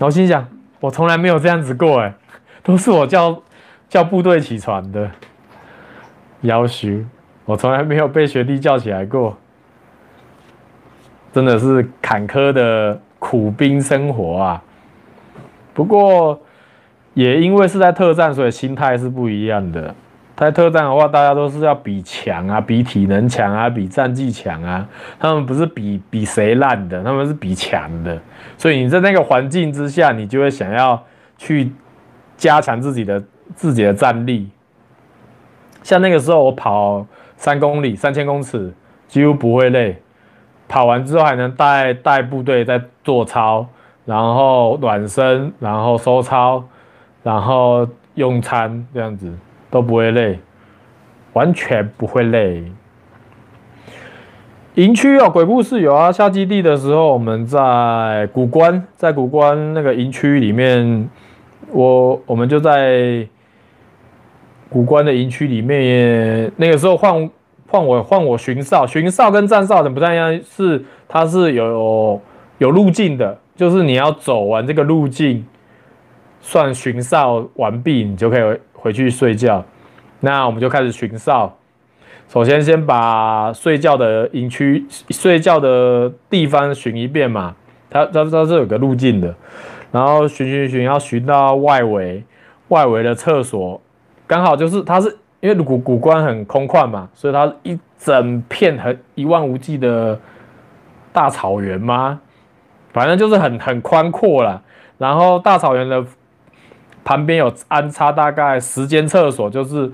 [0.00, 0.48] 然后心想，
[0.80, 2.14] 我从来没有这样子过，哎，
[2.64, 3.42] 都是我叫
[3.86, 5.10] 叫部队起床的，
[6.42, 7.04] 夭寿，
[7.44, 9.36] 我从来没有被学弟叫起来过，
[11.34, 14.62] 真的是坎坷的苦兵生活啊。
[15.74, 16.40] 不过
[17.12, 19.94] 也因为是在特战，所以心态是不一样的。
[20.40, 24.88] 在特战的话，大家都是要比强啊，比体能强啊，比战绩强啊。
[25.18, 28.18] 他们不是比比谁烂的，他们是比强的。
[28.56, 30.98] 所以你在那个环境之下，你就会想要
[31.36, 31.70] 去
[32.38, 33.22] 加强自己的
[33.54, 34.48] 自己的战力。
[35.82, 38.72] 像那个时候，我跑三公里、三千公尺，
[39.08, 40.00] 几乎不会累。
[40.68, 43.66] 跑完之后还能带带部队在做操，
[44.06, 46.64] 然后暖身，然后收操，
[47.22, 49.30] 然后用餐这样子。
[49.70, 50.38] 都不会累，
[51.32, 52.64] 完全不会累。
[54.74, 61.08] 营区哦鬼故事有啊，下基地的时候，我们在古关，在古关那个营区里面，
[61.72, 63.26] 我我们就在
[64.68, 66.50] 古关的营区里面。
[66.56, 67.30] 那个时候换
[67.66, 72.20] 换我换我巡哨，巡哨跟站哨的不太一样，是它是有
[72.58, 75.44] 有路径的，就是你要走完这个路径，
[76.40, 78.58] 算巡哨完毕，你就可以。
[78.80, 79.62] 回去睡觉，
[80.20, 81.54] 那我们就开始巡哨。
[82.28, 87.54] 首先，先把睡觉的营区、睡觉的地方巡一遍嘛。
[87.90, 89.34] 它、它、它是有个路径的，
[89.92, 92.24] 然后巡、巡、巡，要巡到外围，
[92.68, 93.78] 外围的厕所
[94.26, 100.18] 刚好就是它是因为古古关很空旷嘛，所以它一整片很一望无际的
[101.12, 102.18] 大草原嘛，
[102.92, 104.62] 反正就是很很宽阔啦。
[104.96, 106.02] 然后大草原的。
[107.10, 109.88] 旁边有安插大概十间厕所，就是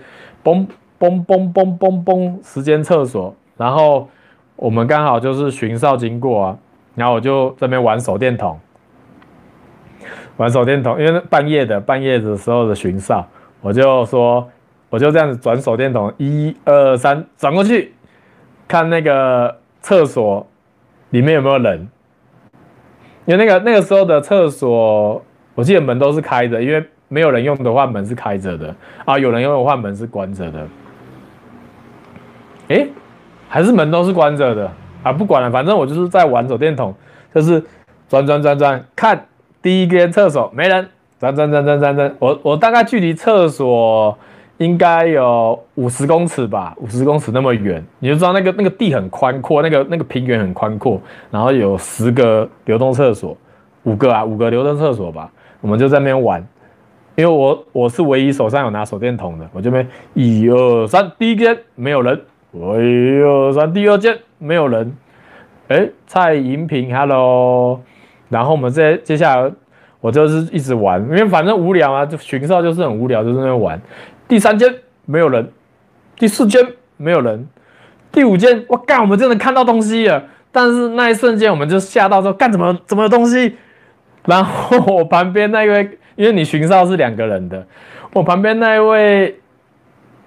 [0.44, 0.66] 嘣
[1.00, 4.06] 嘣嘣嘣嘣嘣十间厕所，然后
[4.54, 6.58] 我们刚好就是巡哨经过啊，
[6.94, 8.60] 然后我就这边玩手电筒，
[10.36, 13.26] 玩手电筒，因为半夜的半夜的时候的巡哨，
[13.62, 14.46] 我就说
[14.90, 17.94] 我就这样子转手电筒，一二三，转过去
[18.68, 20.46] 看那个厕所
[21.08, 21.88] 里面有没有人，
[23.24, 28.74] 因为那个那个时候的厕所，我记得门都是开着，因为没有人用的话门是开着的。
[29.04, 30.66] 啊，有人用的话门是关着的。
[32.68, 32.88] 诶，
[33.48, 34.70] 还是门都是关着的。
[35.02, 35.12] 啊！
[35.12, 36.92] 不管了，反正我就是在玩手电筒，
[37.32, 37.62] 就是
[38.08, 39.24] 转转转转，看
[39.62, 40.88] 第一间厕所没人，
[41.20, 44.18] 转转转转转转，我我大概距离厕所
[44.56, 51.00] 应该有五十公尺吧，五十公尺那么远，你就知道那个那个地很宽阔，那个那个平原很宽阔，
[51.30, 53.36] 然后有十个流动厕所，
[53.84, 55.30] 五个啊，五个流动厕所吧，
[55.60, 56.44] 我们就在那边玩，
[57.16, 62.20] 因为我我是唯一手上有拿手电筒的，我这边一二三，第一间没有人。
[62.52, 64.96] 一二三第二间没有人，
[65.68, 67.82] 哎、蔡银平，Hello，
[68.30, 69.52] 然后我们接接下来，
[70.00, 73.78] 我就是一直玩，因为反正无聊啊，就巡哨就是很无聊，就在那玩。
[74.26, 75.52] 第三间没有人，
[76.18, 77.46] 第四间没有人，
[78.10, 83.56] 第五间，我干，我们真的看到东西了，但是那一瞬间我们就吓到说，干怎么怎么有东西？
[84.24, 87.66] 然后我旁边那位，因为你巡哨是两个人的，
[88.12, 89.38] 我旁边那一位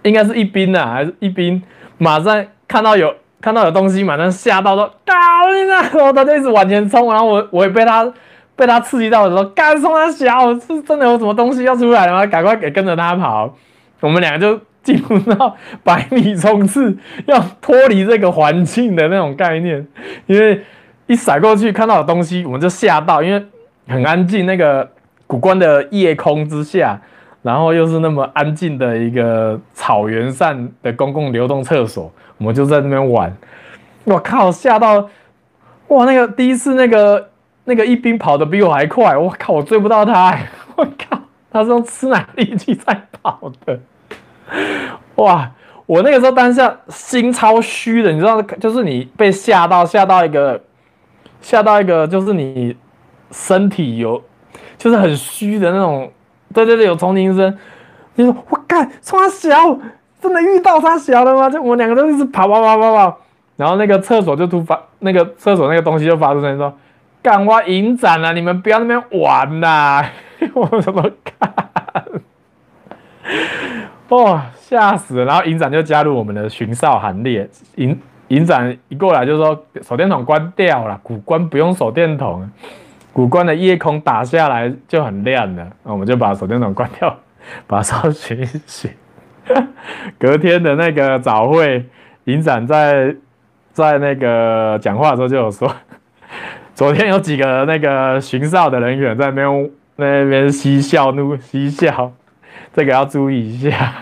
[0.03, 1.61] 应该是一兵啊，还是一兵？
[1.97, 5.13] 马上看到有看到有东西，马上吓到说：“搞
[5.53, 8.09] 你呢！”然后他就一直往前冲，然后我我也被他
[8.55, 12.25] 被他刺激到的时候，干冲他小，是真的有什么东西要出来了吗？
[12.25, 13.53] 赶快给跟着他跑。
[14.01, 19.85] 我们两个就进入到百米冲刺，要脱离这个环境的那种概念。
[20.27, 20.61] 因为
[21.07, 23.45] 一甩过去看到有东西，我们就吓到，因为
[23.87, 24.89] 很安静，那个
[25.30, 26.99] 古关的夜空之下。
[27.41, 33.34] 然后又是那么安静的一个草原上的公共流动厕所，我们就在那边玩。
[34.03, 35.09] 我靠，吓到！
[35.88, 37.30] 哇，那个第一次那个
[37.63, 40.38] 那个一兵跑得比我还快，我靠，我追不到他！
[40.75, 41.17] 我靠，
[41.49, 43.80] 他是用吃奶力气在跑的。
[45.15, 45.49] 哇，
[45.86, 50.61] 我那个时候当下心超虚的，你知道，就是你被吓到，吓到一个，
[51.39, 52.75] 吓到一个，就是你
[53.32, 54.21] 身体有，
[54.78, 56.12] 就是很虚的那种。
[56.54, 57.58] 对对对，有重铃声。
[58.16, 59.56] 你说我干，他小，
[60.20, 61.47] 真的遇到他小了吗？
[61.47, 63.20] 就我们两个都一直跑跑跑跑跑，
[63.56, 66.74] 然后那个厕所就突发，那个厕所那个东西就发出声音说
[67.22, 70.04] ：“干我影展了，你们不要那边玩呐！”
[70.56, 71.54] 我怎么看？
[74.10, 75.26] 哇，吓死了！
[75.26, 77.47] 然后营长就加入我们的巡哨行列。
[77.76, 82.50] 营营长一过来就说：“手电筒关掉了，古关不用手电筒。”
[83.12, 87.18] 古关的夜空打下来就很亮了，那我们就把手电筒关掉，
[87.68, 88.91] 把哨巡一巡。
[90.20, 91.86] 隔天的那个早会，
[92.26, 93.16] 营长在
[93.74, 95.76] 在那个讲话的时候就有说，
[96.76, 102.14] 昨天有几个那个巡哨的人员在那边那边嬉笑怒嬉笑，
[102.74, 103.93] 这个要注意一下。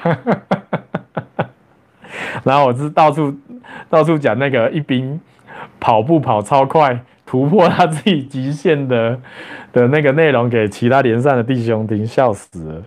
[2.43, 3.33] 然后我是到处
[3.89, 5.19] 到处讲那个一兵
[5.79, 6.99] 跑步跑超快。
[7.27, 9.19] 突破他自己极限的
[9.73, 12.81] 的那个内容给其他连上的弟兄听，笑死了。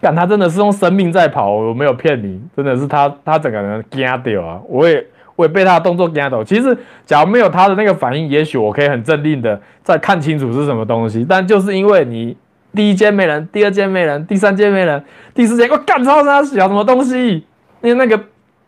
[0.00, 4.60] 但他真的是用生命在跑，我没有骗你，真的是他他整个人惊掉啊！
[4.68, 5.04] 我也
[5.34, 6.44] 我也被他的动作惊到。
[6.44, 11.26] 其实，假如没有他的那个反应，也许我可以很镇定的再看清楚是什么东西。
[11.28, 12.36] 但就是因为你
[12.72, 15.02] 第一间没人，第二间没人，第三间没人，
[15.34, 17.44] 第四间我干超他小什么东西？
[17.82, 18.22] 因为那个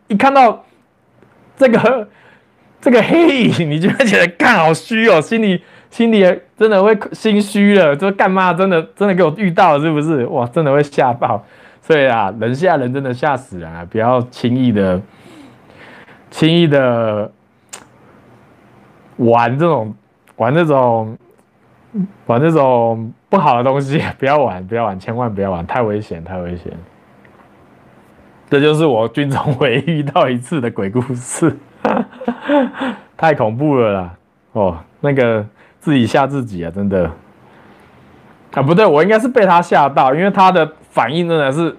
[0.09, 0.65] 一看到
[1.57, 2.09] 这个。
[2.81, 6.21] 这个黑影，你就会觉得干好虚哦，心里心里
[6.57, 8.53] 真的会心虚了，就干嘛？
[8.55, 10.25] 真的真的给我遇到了是不是？
[10.27, 11.45] 哇，真的会吓到。
[11.81, 13.83] 所以啊，人吓人真的吓死人啊！
[13.89, 15.01] 不要轻易的
[16.31, 17.33] 轻易的
[19.17, 19.95] 玩这种
[20.37, 21.17] 玩这种
[22.27, 26.71] 玩这种不好的东西，不要玩，不要玩，千万不要玩，太危险，太危险。
[28.51, 31.57] 这就是我军中唯一遇到一次的鬼故事。
[33.17, 34.15] 太恐怖了啦！
[34.53, 35.45] 哦，那个
[35.81, 37.11] 自己吓自己啊，真的
[38.53, 41.75] 啊，不对，我应该是被他吓到，因为他的反应真的是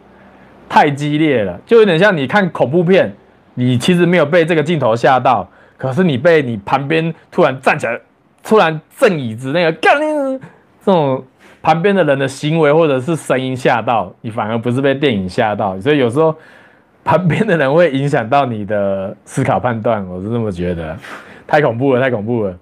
[0.68, 3.14] 太激烈了，就有点像你看恐怖片，
[3.54, 5.48] 你其实没有被这个镜头吓到，
[5.78, 8.00] 可是你被你旁边突然站起来，
[8.44, 11.24] 突然震椅子那个干，这种
[11.62, 16.36] 旁边的人的行为或者是声音吓到你，反而不是被电影吓到，所以有时候。
[17.04, 20.96] 旁边的人会影响到你的思考判断，我是这么觉得，
[21.48, 22.56] 太恐怖了，太恐怖了。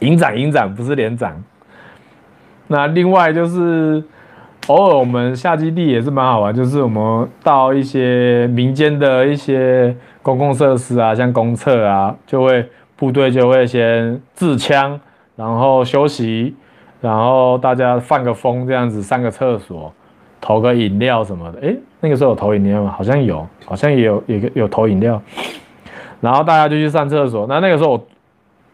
[0.00, 1.42] 营长，营长不是连长。
[2.68, 4.02] 那另外就是，
[4.68, 15.00] 偶尔我们下基地也是蛮好玩，就是我们到一些民间的一些公共设施啊，像公厕啊，就会部队就会先自枪，
[15.34, 16.54] 然后休息，
[17.00, 19.92] 然后大家放个风，这样子上个厕所，
[20.40, 21.60] 投个饮料什么的。
[21.60, 22.94] 诶，那个时候有投饮料吗？
[22.96, 25.20] 好像有，好像也有，有个有投饮料。
[26.20, 27.46] 然后大家就去上厕所。
[27.46, 28.06] 那那个时候我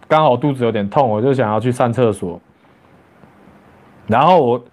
[0.09, 2.41] 刚好肚子有点痛，我就想要去上厕所。
[4.07, 4.65] 然后我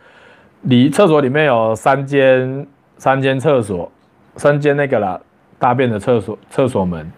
[0.61, 2.67] 离厕所里面有三间
[2.97, 3.91] 三间厕所，
[4.35, 5.19] 三间那个啦，
[5.57, 7.11] 大便的厕所厕所门。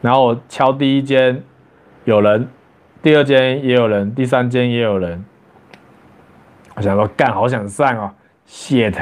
[0.00, 1.42] 然后我敲第一间
[2.04, 2.48] 有人，
[3.02, 5.24] 第二间也有人，第三间也有人。
[6.76, 8.10] 我想说干，好想上哦
[8.48, 8.94] ，shit。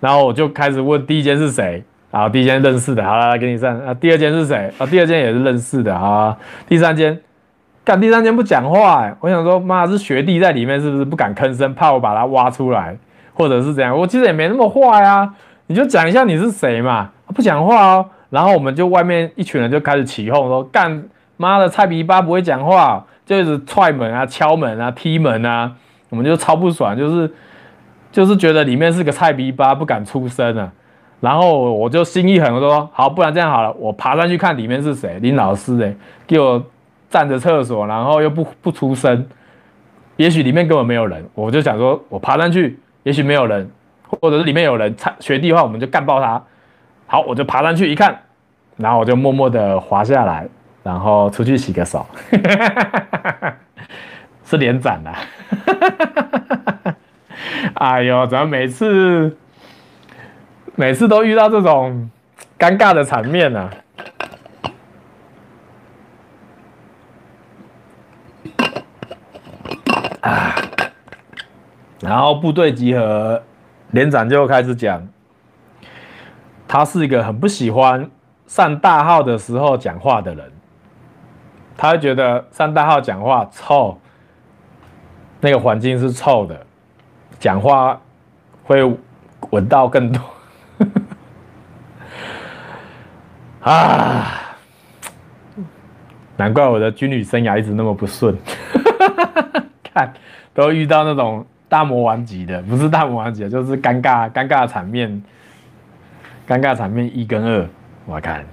[0.00, 3.78] 然后我就开始问第一间是谁，然后第一间认识的，好了，给你上。
[3.80, 4.72] 啊，第二间是谁？
[4.78, 6.36] 啊，第二间也是认识的，啊，
[6.68, 7.18] 第三间。
[7.84, 12.96] 干第三间不讲话哎、我想说妈是学弟在里面是不是不敢吭声，怕我把他挖出来，
[13.34, 13.94] 或者是怎样？
[13.94, 15.34] 我其实也没那么坏啊，
[15.66, 18.06] 你就讲一下你是谁嘛，不讲话哦。
[18.30, 21.04] 然后我们就外面一群人就开始起哄说干
[21.36, 25.70] 妈的菜逼巴不会讲话，就一直踹门啊、敲门啊、踢门啊，
[26.08, 27.30] 我们就超不爽，就是
[28.14, 30.72] 就是觉得里面是个菜逼巴不敢出声啊。
[31.20, 35.94] 然后我就心一狠，我说好，不然这样好了，我爬上去看里面是谁，林老师哎、
[36.26, 36.64] 给我。
[37.10, 39.24] 站着厕所，然后又不不出声，
[40.16, 43.70] 也许里面根本没有人，我就想说，我爬上去，也许没有人，
[44.08, 46.42] 或者是里面有人，学弟的话，我们就干爆他。
[47.06, 48.18] 好，我就爬上去一看，
[48.78, 50.48] 然后我就默默的滑下来，
[50.82, 52.04] 然后出去洗个手，
[54.44, 55.14] 是连斩的。
[57.74, 59.36] 哎呦，怎么每次
[60.74, 62.10] 每次都遇到这种
[62.58, 63.70] 尴尬的场面呢、
[70.20, 70.30] 啊？
[70.30, 70.54] 啊，
[72.00, 73.42] 然后部队集合，
[73.90, 75.06] 连长就开始讲，
[76.68, 78.10] 他是一个很不喜欢
[78.46, 80.52] 上大号的时候讲话的人，
[81.76, 83.98] 他会觉得上大号讲话臭，
[85.40, 86.66] 那个环境是臭的，
[87.38, 88.00] 讲话
[88.62, 88.82] 会
[89.50, 90.20] 闻到更多，
[93.60, 94.56] 啊，
[96.36, 98.36] 难怪我的军旅生涯一直那么不顺。
[99.84, 100.12] 看，
[100.54, 105.22] 都遇到那种大魔王级的，不是大魔王级的，就是尴尬尴尬场面，
[106.48, 107.68] 尴尬场面一跟二，
[108.06, 108.44] 我看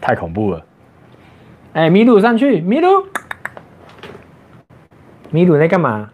[0.00, 0.64] 太恐怖了。
[1.74, 2.88] 哎、欸，米鲁上去，米鲁，
[5.30, 6.10] 米鲁在干嘛？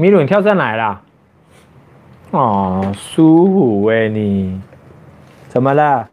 [0.00, 1.02] 米鲁，你跳上来了？
[2.30, 4.58] 哦，舒服哎，你
[5.48, 6.08] 怎么了？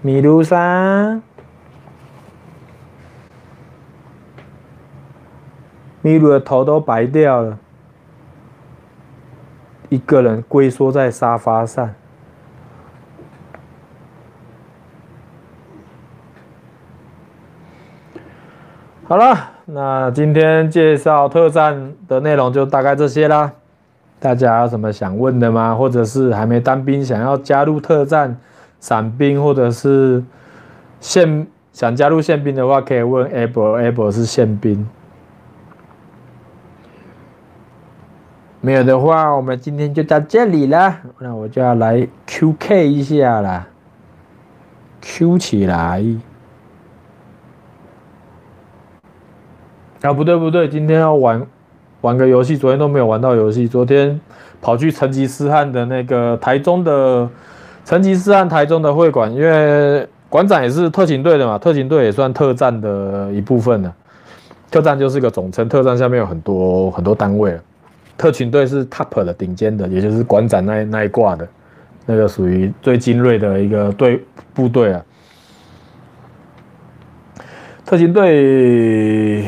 [0.00, 1.22] 米鲁山。
[6.02, 7.56] 米鲁的头都白掉了，
[9.88, 11.94] 一个人龟缩在沙发上。
[19.04, 23.52] 好了，那今天介绍特战的内容就大概这些啦。
[24.20, 25.74] 大家有什么想问的吗？
[25.74, 28.36] 或者是还没当兵想要加入特战、
[28.78, 30.22] 伞兵，或者是
[31.00, 34.88] 宪想加入宪兵的话，可以问 Able，Able 是宪兵。
[38.60, 40.96] 没有的话，我们今天就到这里了。
[41.18, 43.66] 那我就要来 QK 一下了
[45.02, 46.04] ，Q 起来。
[50.02, 51.46] 啊，不对不对，今天要玩
[52.02, 53.66] 玩个游戏，昨天都没有玩到游戏。
[53.66, 54.20] 昨天
[54.60, 57.28] 跑去成吉思汗的那个台中的
[57.84, 63.94] 成吉思汗台中的会馆，因为馆长也是特勤队的嘛，特勤队也算特战的一部分了。
[64.70, 67.58] 特战就是个总称，特战下面有很多很多单位。
[68.18, 71.48] 特勤队是 top 的顶尖的，也就是馆长那那一挂的，
[72.04, 74.22] 那个属于最精锐的一个队
[74.52, 75.02] 部队啊。
[77.84, 79.44] 特勤队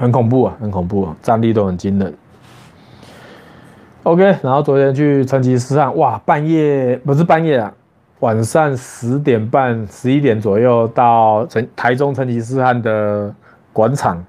[0.00, 2.14] 很恐怖啊，很恐怖啊，战力都很惊人。
[4.04, 7.70] OK，然后昨天去成吉思汗，哇，半夜不是半夜啊，
[8.20, 13.32] 晚上十点半、十一点左右到成台中成吉思汗的
[13.74, 14.24] 广场。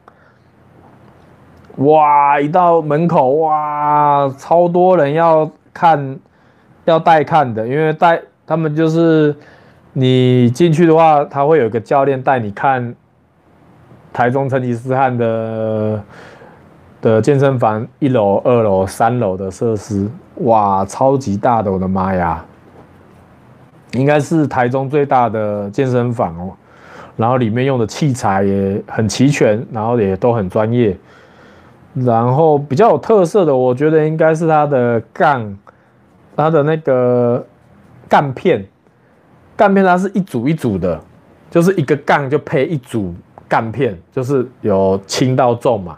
[1.78, 2.38] 哇！
[2.38, 6.20] 一到门口，哇，超多人要看，
[6.84, 9.34] 要带看的，因为带他们就是
[9.94, 12.94] 你进去的话，他会有个教练带你看
[14.14, 16.04] 台中成吉思汗的
[17.02, 22.46] 的健身房一楼、二楼、三楼的设施，哇，超级大的，我的妈呀！
[23.94, 26.52] 应该是台中最大的健身房哦，
[27.18, 30.98] 然后里面用的器材也很齐全，然后也都很专业。
[31.94, 35.58] 然后比较有特色的，我觉得应该是它的杠，
[36.38, 37.46] 它的那个
[38.08, 38.66] 杠片，
[39.58, 40.98] 杠片它是一组一组的，
[41.50, 43.14] 就是一个杠就配一组
[43.52, 45.98] 杠片，就是有轻到重嘛。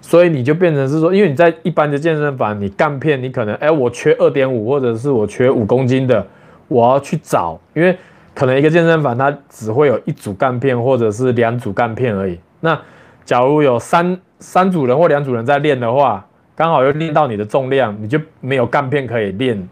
[0.00, 6.24] 所以你就变成是说，因为你在一般的健身房，你杠片你可能，哎，我缺二点五，或者是我缺五公斤的，
[6.68, 7.98] 我要去找，因为
[8.32, 12.38] 可能一个健身房它只会有一组杠片，或者是两组杠片而已。
[12.60, 12.80] 那
[13.24, 19.68] 假如有三三组人或两组人在练的话，刚好又练到你的重量，你就没有杠片可以练，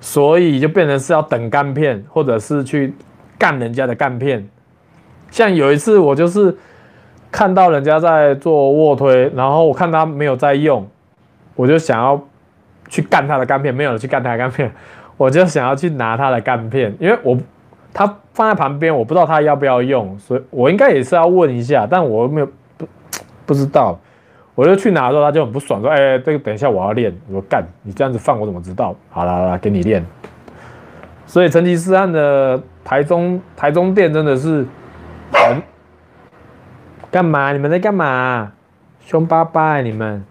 [0.00, 2.92] 所以就变成是要等杠片，或者是去
[3.38, 4.46] 干人家的杠片。
[5.34, 6.56] 像有一次我就是。
[7.34, 10.86] 看到人家在做卧推，然后我看他没有在用，
[11.56, 12.28] 我就想要
[12.88, 14.70] 去干他的杠片，没有去干他的杠片，
[15.16, 17.36] 我就想要去拿他的杠片，因为我
[17.92, 22.86] 他放在旁边，我不知道他要不要用，所以我应该也是要问一下，但我没有不
[23.44, 23.98] 不知道，
[24.54, 30.06] 我就去拿的时候，他就很不爽，说：“哎、这个等一下我要练。”我说：“干，你这样子放我怎么知道？”好了好了，给你练。
[31.26, 34.64] 所以成吉思汗的台中台中店真的是
[37.10, 37.52] 干嘛？
[37.52, 38.52] 你们在干嘛？
[39.00, 39.82] 凶巴巴、欸！
[39.82, 40.24] 你们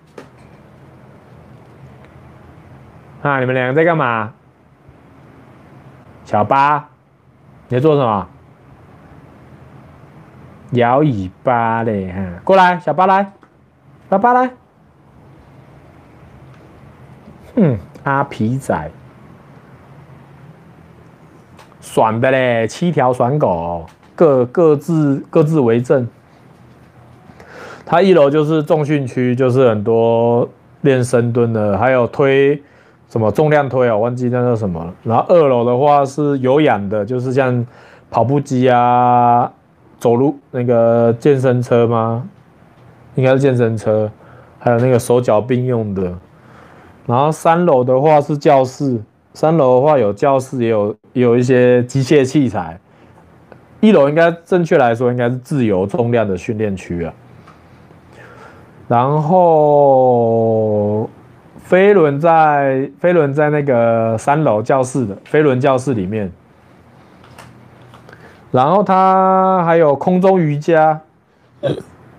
[3.21, 3.39] 啊！
[3.39, 4.33] 你们两个在干嘛？
[6.25, 6.89] 小八，
[7.67, 8.27] 你在做什么？
[10.71, 12.11] 摇尾巴嘞！
[12.11, 13.31] 哈，过来，小八来，
[14.09, 14.51] 小八来。
[17.55, 18.91] 哼，阿皮仔，
[21.79, 22.67] 爽的嘞！
[22.67, 23.85] 七条爽狗，
[24.15, 26.07] 各各自各自为政。
[27.85, 30.47] 它一楼就是重训区，就是很多
[30.81, 32.61] 练深蹲的，还有推
[33.09, 34.93] 什么重量推啊，忘记那叫什么了。
[35.03, 37.65] 然后二楼的话是有氧的，就是像
[38.09, 39.51] 跑步机啊、
[39.99, 42.27] 走路那个健身车吗？
[43.15, 44.09] 应该是健身车，
[44.57, 46.13] 还有那个手脚并用的。
[47.05, 48.99] 然后三楼的话是教室，
[49.33, 52.79] 三楼的话有教室，也有也有一些机械器材。
[53.83, 57.13] 一楼应该正确来说应该是自由重量的训练区啊。
[58.87, 61.09] 然后
[61.57, 66.31] 飞轮在飞轮在那个三楼教室的飞轮教室里面，
[68.51, 71.01] 然后它还有空中瑜伽，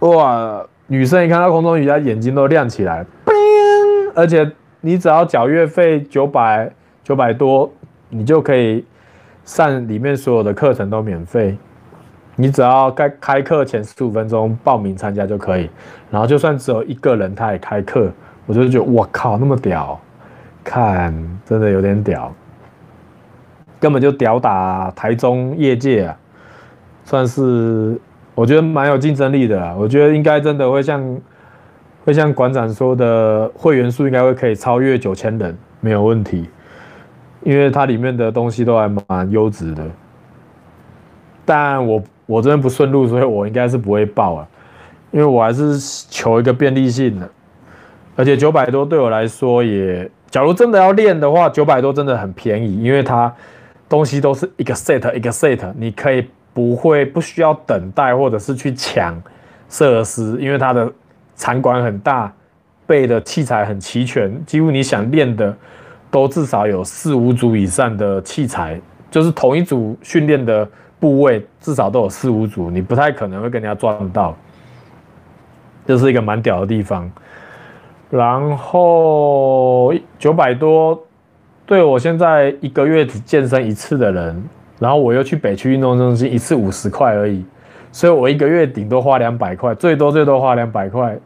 [0.00, 0.62] 哇！
[0.86, 3.06] 女生一看到空中瑜伽，眼睛都亮起来，
[4.14, 4.52] 而且
[4.82, 6.70] 你只要缴月费九百
[7.02, 7.72] 九百多，
[8.10, 8.84] 你就可以
[9.44, 11.56] 上里面所有的课程都免费。
[12.36, 15.70] 你只要开开课前十五分钟报名参加就可以，
[16.10, 18.10] 然后就算只有一个人他也开课，
[18.44, 20.00] 我就觉得我靠那么屌，
[20.64, 21.14] 看
[21.46, 22.34] 真的有点屌，
[23.78, 26.18] 根本就屌打台中业界啊，
[27.04, 27.96] 算是
[28.34, 31.20] 我觉得蛮有竞争力的啊，我觉得应该真的会像
[32.04, 36.48] 会像馆长说的，会员数应该会可以超越九千人没有问题，
[37.44, 39.84] 因为它里面的东西都还蛮优质的，
[41.44, 42.02] 但我。
[42.26, 44.48] 我这边不顺路，所以我应该是不会报啊，
[45.10, 45.78] 因为我还是
[46.08, 47.28] 求一个便利性的，
[48.16, 53.30] 而且九百多对我来说也，假如真的要练的话，九百多真的很便宜，因为它
[53.90, 59.22] 东西都是一个 set 一个 set，你可以不会不需要等待或者是去抢
[59.68, 60.90] 设施，因为它的
[61.36, 62.32] 场馆很大，
[62.86, 65.54] 备的器材很齐全，几乎你想练的
[66.14, 70.66] 都至少有四五组以上的器材，就是同一组训练的。
[71.00, 74.34] 部位至少都有四五组，你不太可能会跟人家撞到，
[75.84, 77.10] 这是一个蛮屌的地方。
[78.08, 80.98] 然后九百多，
[81.66, 84.42] 对我现在一个月只健身一次的人，
[84.78, 87.44] 然后我又去北区运动中心一次五十块而已，
[87.92, 91.18] 所以我一个月顶多花两百块，最多最多花两百块，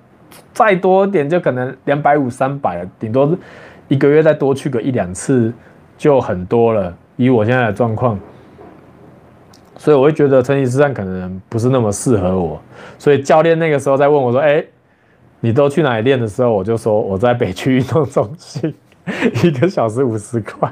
[0.52, 3.30] 再多点就可能两百五三百了，顶多
[3.88, 5.52] 一个月再多去个一两次
[5.96, 6.94] 就很多了。
[7.16, 8.18] 以我现在的状况。
[9.76, 12.60] 所以我会觉得成吉思汗可能不是那么适合我，
[12.98, 14.64] 所以教练那个时候在问我说：“哎，
[15.38, 18.74] 你都去哪里练的时候？”我就说：“我在北区运动中心，
[19.44, 20.68] 一个小时五十块。”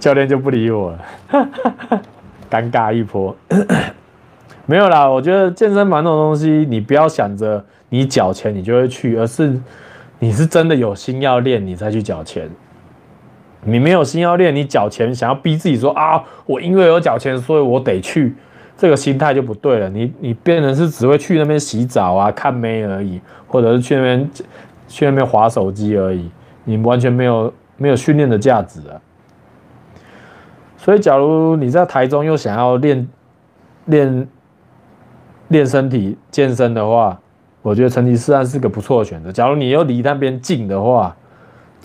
[0.00, 0.98] 教练就不理我了，
[2.50, 3.36] 尴尬一波。
[4.64, 9.60] 没有啦，我觉得健身房这种东西，你不要想着你缴钱你就会去，而是
[10.22, 12.48] 你是真的有心要练，你才去缴钱。
[13.64, 18.36] 你没有心要练，你缴钱想要逼自己说啊，我因为有缴钱，所以我得去，
[18.76, 19.90] 这个心态就不对了。
[19.90, 24.30] 你你变成是只会去那边洗澡啊、看妹而已，或者是去那边
[24.86, 26.30] 去那边滑手机而已，
[26.62, 28.94] 你完全没有没有训练的价值啊。
[30.76, 33.08] 所以，假如你在台中又想要练
[33.86, 34.28] 练
[35.48, 37.18] 练身体、健身的话，
[37.62, 39.32] 我觉得成吉思汗是个不错的选择。
[39.32, 41.16] 假如你又离那边近的话。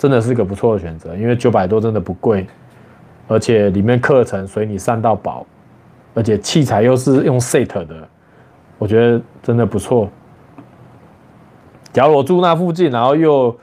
[0.00, 2.46] 真的是个不错的选择，因为九百多真的不贵，
[3.26, 5.44] 而且里面课程随你上到饱，
[6.14, 8.08] 而且器材又是用 set 的，
[8.78, 10.08] 我觉得真的不错。
[11.92, 13.58] 假如我住那附近，然后又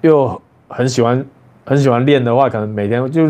[0.00, 1.22] 又很喜欢
[1.66, 3.28] 很喜欢练的话，可能每天就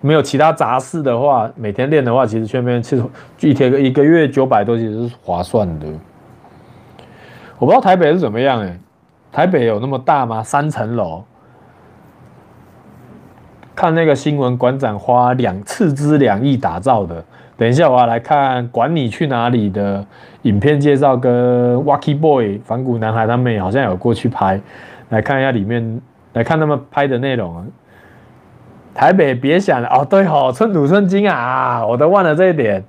[0.00, 3.02] 没有其他杂事的话，每天练的话，其实去那边其实
[3.40, 5.86] 一天一个月九百多，其实是划算的。
[7.58, 8.78] 我不知道台北是怎么样哎、
[9.32, 10.42] 台北有那么大吗？
[10.42, 11.24] 三层楼，
[13.74, 17.24] 看那个新闻，馆长花两斥资两亿打造的。
[17.56, 20.04] 等一下我要来看《管你去哪里》的
[20.42, 24.60] 影片介绍，跟 Wacky Boy 反骨男孩他们也好像有过去拍，
[25.08, 26.00] 来看一下里面，
[26.34, 27.64] 来看他们拍的内容啊。
[28.94, 32.84] 台北别想了哦，对哦，寸土寸金啊，我都忘了这一点。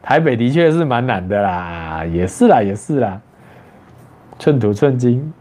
[0.00, 3.20] 台北的确是蛮难的啦，也是啦，也是啦。
[4.38, 5.32] 寸土寸金，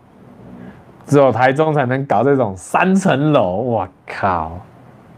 [1.06, 4.60] 只有台中才能搞这种三层楼，我靠，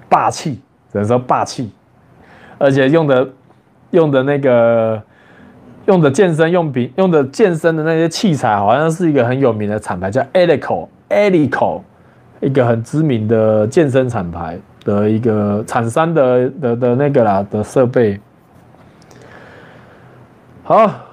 [0.10, 0.62] 霸气，
[0.92, 1.72] 只能说霸气，
[2.58, 3.30] 而且用的
[3.92, 5.02] 用的那个
[5.86, 11.82] 用的健身用品，用的健身的那些器材，好像是一个很有名的厂牌，叫 Eleiko，Eleiko，
[12.42, 18.20] 一个很知名的健身厂牌的一个厂商的的的那个啦的设备，
[20.64, 21.09] 好。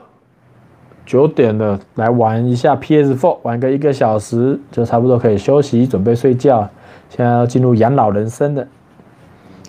[1.06, 6.68] 九点了，来玩一下 PS4，玩个一个小时就差不多可以休息，准备睡觉。
[7.08, 8.66] 现在要进入养老人生了。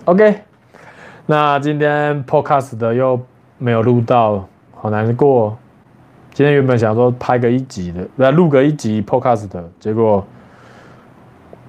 [0.05, 0.39] OK，
[1.27, 3.21] 那今天 Podcast 的又
[3.59, 5.55] 没有录到，好难过。
[6.33, 10.25] 今天原本想说拍个一集的，来录个一集 Podcast 的，结果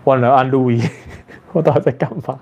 [0.05, 0.83] 忘了按录音。
[1.53, 2.39] 我到底在干嘛？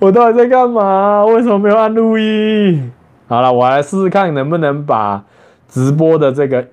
[0.00, 1.24] 我到底在干嘛？
[1.26, 2.92] 为什么没有按录音？
[3.28, 5.24] 好了，我来试试看能不能把。
[5.68, 6.66] 直播的这个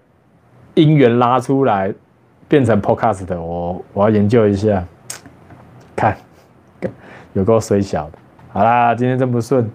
[0.76, 1.94] 音源拉出来，
[2.48, 4.84] 变成 podcast 的，我我要研究一下，
[5.96, 6.16] 看
[7.34, 8.18] 有够衰小的。
[8.52, 9.70] 好啦，今天真不顺。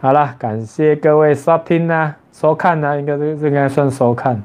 [0.00, 4.42] 好啦，感谢各位收听呐，收看呐，应该这这应该算收看。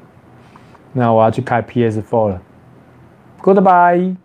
[0.92, 2.42] 那我要去开 PS4 了
[3.42, 4.16] ，Goodbye。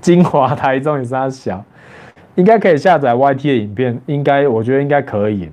[0.00, 1.62] 金华台中也是小，
[2.34, 5.50] 应该可以下载 YT 的影片，应该我觉得应该可以。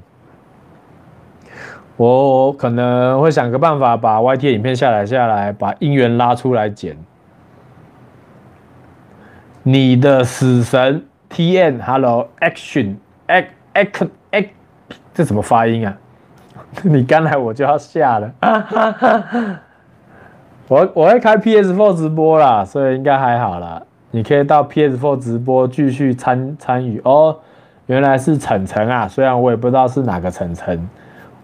[1.97, 6.95] 我可能会想个办法把 YT 影片下载下来，把音源拉出来剪。
[9.63, 14.49] 你的死神 TN，Hello Action，Act Act Act，
[15.13, 15.97] 这怎么发音啊？
[16.83, 18.31] 你刚来我就要下了。
[20.69, 23.81] 我我会开 PS4 直播啦，所以应该还好啦。
[24.11, 27.35] 你可以到 PS4 直播继续参参与哦。
[27.87, 30.87] 原来是晨晨啊，虽然我也不知道是哪个晨晨。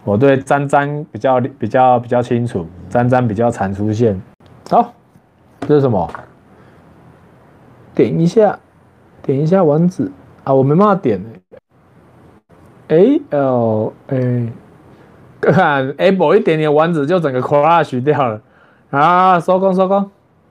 [0.04, 4.22] 我对詹詹比较比较比较清楚，詹詹比较常出现。
[4.70, 4.94] 好，
[5.62, 6.10] 这是什么？
[7.96, 8.60] 点一下，
[9.22, 10.12] 点一下网址
[10.44, 11.24] 啊，我没办法点
[12.90, 14.52] A L A，
[15.40, 18.42] 看 Apple 一点点网址就整个 crash 掉了
[18.90, 19.40] 啊！
[19.40, 20.12] 收工收工。